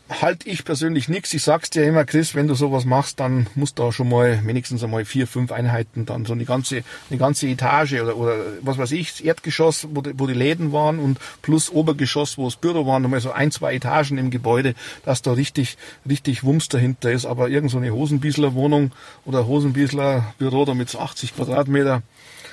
halte 0.08 0.48
ich 0.48 0.64
persönlich 0.64 1.08
nichts. 1.08 1.34
Ich 1.34 1.42
sag's 1.42 1.70
dir 1.70 1.84
immer, 1.84 2.04
Chris, 2.04 2.34
wenn 2.34 2.46
du 2.46 2.54
sowas 2.54 2.84
machst, 2.84 3.20
dann 3.20 3.48
musst 3.54 3.78
du 3.78 3.84
auch 3.84 3.92
schon 3.92 4.08
mal 4.08 4.40
wenigstens 4.44 4.82
einmal 4.84 5.04
vier, 5.04 5.26
fünf 5.26 5.52
Einheiten, 5.52 6.06
dann 6.06 6.24
so 6.24 6.32
eine 6.32 6.44
ganze, 6.44 6.84
eine 7.10 7.18
ganze 7.18 7.48
Etage 7.48 7.94
oder, 7.94 8.16
oder 8.16 8.36
was 8.60 8.78
weiß 8.78 8.92
ich, 8.92 9.12
das 9.12 9.20
Erdgeschoss, 9.20 9.88
wo 9.90 10.02
die, 10.02 10.18
wo 10.18 10.26
die 10.26 10.34
Läden 10.34 10.72
waren 10.72 10.98
und 10.98 11.18
plus 11.42 11.70
Obergeschoss, 11.70 12.38
wo 12.38 12.44
das 12.44 12.56
Büro 12.56 12.86
war, 12.86 13.00
nochmal 13.00 13.20
so 13.20 13.32
ein, 13.32 13.50
zwei 13.50 13.74
Etagen 13.74 14.18
im 14.18 14.30
Gebäude, 14.30 14.74
dass 15.04 15.22
da 15.22 15.32
richtig, 15.32 15.76
richtig 16.08 16.44
Wumms 16.44 16.68
dahinter 16.68 17.10
ist. 17.10 17.26
Aber 17.26 17.48
irgend 17.48 17.70
so 17.70 17.78
eine 17.78 17.92
Hosenbiesler 17.92 18.54
Wohnung 18.54 18.92
oder 19.24 19.46
Hosenbiesler 19.46 20.34
Büro 20.38 20.64
da 20.64 20.74
mit 20.74 20.88
so 20.88 21.00
80 21.00 21.34
Quadratmeter, 21.34 22.02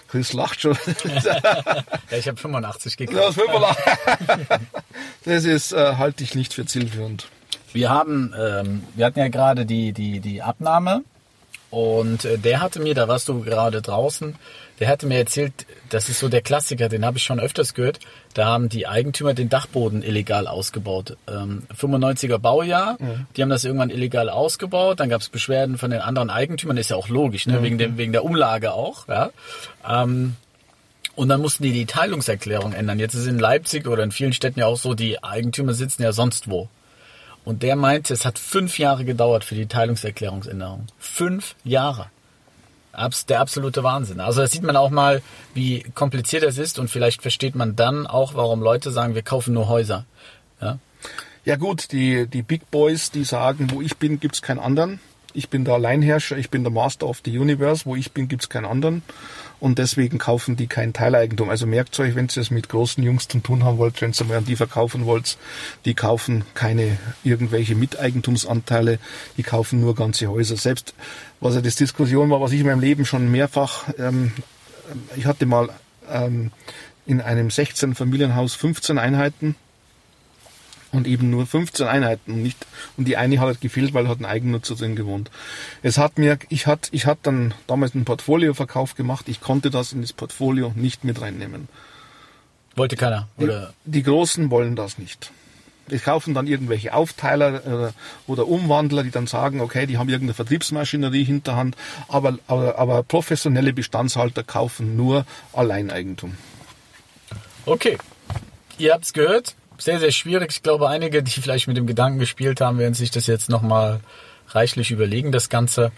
Chris 0.07 0.33
lacht 0.33 0.61
schon. 0.61 0.77
ja, 2.11 2.17
ich 2.17 2.27
habe 2.27 2.37
85 2.37 2.97
gekauft. 2.97 3.17
Ja, 3.17 3.31
85. 3.31 4.47
Das 5.25 5.45
ist, 5.45 5.71
äh, 5.71 5.95
halte 5.95 6.23
ich 6.23 6.35
nicht 6.35 6.53
für 6.53 6.65
zielführend. 6.65 7.29
Wir 7.73 7.89
haben, 7.89 8.33
ähm, 8.39 8.83
wir 8.95 9.05
hatten 9.05 9.19
ja 9.19 9.27
gerade 9.27 9.65
die, 9.65 9.93
die, 9.93 10.19
die 10.19 10.41
Abnahme 10.41 11.03
und 11.71 12.23
äh, 12.23 12.38
der 12.38 12.62
hatte 12.62 12.79
mir, 12.79 12.93
da 12.93 13.07
warst 13.07 13.27
du 13.27 13.41
gerade 13.41 13.81
draußen, 13.81 14.36
der 14.79 14.88
hatte 14.88 15.07
mir 15.07 15.17
erzählt, 15.17 15.65
das 15.89 16.07
ist 16.07 16.19
so 16.19 16.29
der 16.29 16.41
Klassiker, 16.41 16.88
den 16.88 17.03
habe 17.03 17.17
ich 17.17 17.23
schon 17.23 17.39
öfters 17.39 17.73
gehört, 17.73 17.99
da 18.36 18.45
haben 18.45 18.69
die 18.69 18.88
Eigentümer 18.88 19.33
den 19.33 19.49
Dachboden 19.49 20.03
illegal 20.03 20.47
ausgebaut. 20.47 21.17
Ähm, 21.27 21.63
95er 21.75 22.38
Baujahr, 22.38 22.97
mhm. 22.99 23.25
die 23.36 23.41
haben 23.41 23.49
das 23.49 23.63
irgendwann 23.63 23.89
illegal 23.89 24.29
ausgebaut, 24.29 24.99
dann 24.99 25.09
gab 25.09 25.21
es 25.21 25.29
Beschwerden 25.29 25.79
von 25.79 25.89
den 25.89 26.01
anderen 26.01 26.29
Eigentümern, 26.29 26.77
ist 26.77 26.91
ja 26.91 26.95
auch 26.95 27.09
logisch, 27.09 27.47
ne? 27.47 27.59
Mhm. 27.59 27.63
wegen, 27.63 27.77
dem, 27.79 27.97
wegen 27.97 28.12
der 28.12 28.23
Umlage 28.23 28.73
auch. 28.73 29.07
Ja? 29.07 29.31
Ähm, 29.88 30.36
und 31.15 31.29
dann 31.29 31.41
mussten 31.41 31.63
die 31.63 31.73
die 31.73 31.86
Teilungserklärung 31.86 32.73
ändern. 32.73 32.99
Jetzt 32.99 33.13
ist 33.13 33.27
in 33.27 33.39
Leipzig 33.39 33.88
oder 33.88 34.03
in 34.03 34.12
vielen 34.12 34.33
Städten 34.33 34.59
ja 34.59 34.67
auch 34.67 34.77
so, 34.77 34.93
die 34.93 35.23
Eigentümer 35.23 35.73
sitzen 35.73 36.03
ja 36.03 36.12
sonst 36.12 36.49
wo. 36.49 36.69
Und 37.45 37.63
der 37.63 37.75
meinte, 37.75 38.13
es 38.13 38.25
hat 38.25 38.39
fünf 38.39 38.79
Jahre 38.79 39.03
gedauert 39.06 39.43
für 39.43 39.56
die 39.56 39.65
Teilungserklärungsänderung. 39.65 40.88
Fünf 40.97 41.56
Jahre. 41.63 42.08
Der 43.27 43.39
absolute 43.39 43.84
Wahnsinn. 43.84 44.19
Also 44.19 44.41
da 44.41 44.47
sieht 44.47 44.63
man 44.63 44.75
auch 44.75 44.91
mal, 44.91 45.21
wie 45.53 45.82
kompliziert 45.95 46.43
es 46.43 46.58
ist 46.58 46.77
und 46.77 46.89
vielleicht 46.89 47.23
versteht 47.23 47.56
man 47.56 47.75
dann 47.75 48.06
auch, 48.06 48.36
warum 48.36 48.62
Leute 48.62 48.91
sagen, 48.91 49.15
wir 49.15 49.23
kaufen 49.23 49.56
nur 49.56 49.67
Häuser. 49.67 50.06
Ja, 50.62 50.77
ja 51.43 51.56
gut, 51.56 51.91
die, 51.91 52.27
die 52.27 52.43
Big 52.43 52.69
Boys, 52.69 53.10
die 53.10 53.23
sagen, 53.23 53.71
wo 53.71 53.82
ich 53.82 53.97
bin, 53.97 54.19
gibt's 54.19 54.41
keinen 54.41 54.60
anderen. 54.60 54.99
Ich 55.34 55.49
bin 55.49 55.65
der 55.65 55.73
Alleinherrscher, 55.73 56.38
ich 56.38 56.51
bin 56.51 56.63
der 56.63 56.71
Master 56.71 57.08
of 57.08 57.21
the 57.25 57.38
Universe, 57.38 57.86
wo 57.86 57.95
ich 57.95 58.12
bin, 58.12 58.27
gibt's 58.27 58.47
keinen 58.47 58.65
anderen 58.65 59.01
und 59.63 59.80
deswegen 59.80 60.17
kaufen 60.17 60.58
die 60.58 60.67
kein 60.67 60.91
Teileigentum. 60.91 61.49
Also 61.49 61.65
merkt 61.65 61.97
euch, 61.97 62.15
wenn 62.15 62.28
ihr 62.28 62.41
es 62.41 62.52
mit 62.52 62.67
großen 62.67 63.02
Jungs 63.02 63.30
zu 63.30 63.39
tun 63.39 63.63
haben 63.63 63.78
wollt, 63.78 64.02
wenn 64.02 64.12
ihr 64.12 64.26
mal 64.26 64.39
an 64.39 64.43
die 64.43 64.58
verkaufen 64.58 65.06
wollt, 65.06 65.38
die 65.86 65.93
kaufen 65.93 66.43
keine 66.54 66.97
irgendwelche 67.23 67.73
Miteigentumsanteile, 67.73 68.99
die 69.38 69.43
kaufen 69.43 69.80
nur 69.80 69.95
ganze 69.95 70.28
Häuser. 70.28 70.58
Selbst 70.58 70.93
was 71.39 71.56
ja 71.56 71.62
das 71.62 71.78
Diskussion 71.78 72.30
war, 72.30 72.41
was 72.41 72.52
ich 72.52 72.60
in 72.60 72.65
meinem 72.65 72.82
Leben 72.82 73.06
schon 73.06 73.32
mehrfach, 73.32 73.86
ähm, 73.97 74.34
ich 75.15 75.28
hatte 75.28 75.45
mal 75.45 75.69
ähm, 76.12 76.52
in 77.06 77.21
einem 77.21 77.49
16 77.49 77.95
Familienhaus 77.95 78.56
15 78.56 78.97
Einheiten 78.97 79.56
und 80.93 81.08
eben 81.08 81.29
nur 81.29 81.45
15 81.45 81.88
Einheiten 81.88 82.32
und 82.34 82.43
nicht 82.43 82.65
und 82.95 83.08
die 83.08 83.17
eine 83.17 83.39
hat 83.39 83.47
halt 83.47 83.62
gefehlt, 83.62 83.93
weil 83.93 84.08
hat 84.08 84.19
ein 84.19 84.25
Eigennutzer 84.25 84.75
drin 84.75 84.95
gewohnt. 84.95 85.29
Es 85.82 85.97
hat 85.97 86.17
mir 86.17 86.38
ich 86.49 86.67
hat 86.67 86.89
ich 86.91 87.06
hat 87.06 87.19
dann 87.23 87.53
damals 87.67 87.95
einen 87.95 88.06
Portfolioverkauf 88.06 88.95
gemacht. 88.95 89.27
Ich 89.27 89.41
konnte 89.41 89.69
das 89.69 89.91
in 89.91 90.01
das 90.01 90.13
Portfolio 90.13 90.71
nicht 90.75 91.03
mit 91.03 91.19
reinnehmen. 91.19 91.67
Wollte 92.75 92.95
keiner 92.95 93.27
oder 93.38 93.73
Die, 93.86 93.91
die 93.91 94.03
Großen 94.03 94.49
wollen 94.49 94.75
das 94.75 94.97
nicht. 94.97 95.32
Die 95.91 95.99
kaufen 95.99 96.34
dann 96.34 96.47
irgendwelche 96.47 96.93
Aufteiler 96.93 97.88
äh, 97.88 97.91
oder 98.25 98.47
Umwandler, 98.47 99.03
die 99.03 99.12
dann 99.12 99.27
sagen, 99.27 99.60
okay, 99.60 99.86
die 99.86 99.97
haben 99.97 100.08
irgendeine 100.08 100.34
Vertriebsmaschinerie 100.34 101.25
hinterhand, 101.25 101.75
aber, 102.08 102.39
aber, 102.47 102.79
aber 102.79 103.03
professionelle 103.03 103.73
Bestandshalter 103.73 104.43
kaufen 104.43 104.95
nur 104.95 105.25
Alleineigentum. 105.51 106.38
Okay. 107.65 107.97
Ihr 108.77 108.93
habt's 108.93 109.12
gehört. 109.12 109.56
Sehr, 109.77 109.99
sehr 109.99 110.12
schwierig. 110.12 110.51
Ich 110.51 110.63
glaube, 110.63 110.89
einige, 110.89 111.23
die 111.23 111.31
vielleicht 111.31 111.67
mit 111.67 111.77
dem 111.77 111.88
Gedanken 111.88 112.19
gespielt 112.19 112.62
haben, 112.62 112.77
werden 112.77 112.93
sich 112.93 113.12
das 113.12 113.27
jetzt 113.27 113.49
nochmal 113.49 113.99
reichlich 114.49 114.91
überlegen, 114.91 115.31
das 115.31 115.49
Ganze. 115.49 115.91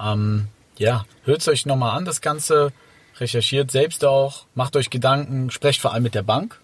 Ähm, 0.00 0.48
ja, 0.78 1.04
hört's 1.24 1.48
euch 1.48 1.66
nochmal 1.66 1.96
an, 1.96 2.04
das 2.04 2.20
Ganze. 2.20 2.72
Recherchiert 3.18 3.70
selbst 3.70 4.04
auch. 4.04 4.46
Macht 4.54 4.76
euch 4.76 4.90
Gedanken. 4.90 5.50
Sprecht 5.50 5.80
vor 5.80 5.92
allem 5.92 6.02
mit 6.02 6.14
der 6.14 6.22
Bank. 6.22 6.58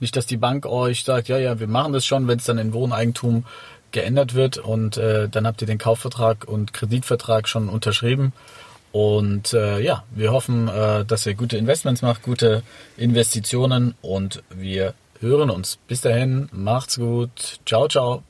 Nicht, 0.00 0.16
dass 0.16 0.26
die 0.26 0.36
Bank 0.36 0.66
euch 0.66 1.04
sagt, 1.04 1.28
ja, 1.28 1.38
ja, 1.38 1.60
wir 1.60 1.66
machen 1.66 1.92
das 1.92 2.04
schon, 2.04 2.28
wenn 2.28 2.38
es 2.38 2.44
dann 2.44 2.58
in 2.58 2.74
Wohneigentum 2.74 3.44
geändert 3.92 4.34
wird 4.34 4.58
und 4.58 4.96
äh, 4.96 5.28
dann 5.28 5.46
habt 5.46 5.62
ihr 5.62 5.66
den 5.66 5.78
Kaufvertrag 5.78 6.46
und 6.46 6.74
Kreditvertrag 6.74 7.48
schon 7.48 7.68
unterschrieben. 7.68 8.32
Und 8.92 9.54
äh, 9.54 9.80
ja, 9.80 10.04
wir 10.10 10.32
hoffen, 10.32 10.68
äh, 10.68 11.04
dass 11.04 11.26
ihr 11.26 11.34
gute 11.34 11.56
Investments 11.56 12.02
macht, 12.02 12.22
gute 12.22 12.62
Investitionen 12.96 13.94
und 14.02 14.42
wir 14.50 14.94
hören 15.24 15.50
uns. 15.50 15.78
Bis 15.88 16.00
dahin, 16.00 16.48
macht's 16.52 16.96
gut. 16.96 17.60
Ciao, 17.64 17.88
ciao. 17.88 18.22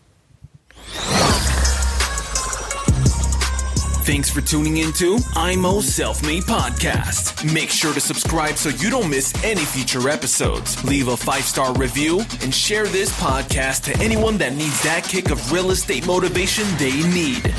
Thanks 4.05 4.29
for 4.29 4.43
tuning 4.43 4.77
into 4.77 5.19
IMO 5.35 5.81
Self 5.81 6.23
Made 6.23 6.43
Podcast. 6.43 7.51
Make 7.55 7.71
sure 7.71 7.95
to 7.95 8.01
subscribe 8.01 8.57
so 8.57 8.69
you 8.69 8.91
don't 8.91 9.09
miss 9.09 9.33
any 9.43 9.65
future 9.65 10.11
episodes. 10.11 10.83
Leave 10.85 11.09
a 11.09 11.17
five 11.17 11.45
star 11.45 11.73
review 11.75 12.21
and 12.43 12.55
share 12.55 12.87
this 12.87 13.11
podcast 13.19 13.85
to 13.85 14.05
anyone 14.05 14.37
that 14.39 14.53
needs 14.53 14.83
that 14.83 15.05
kick 15.05 15.31
of 15.31 15.51
real 15.51 15.71
estate 15.71 16.07
motivation 16.07 16.67
they 16.77 17.03
need. 17.15 17.55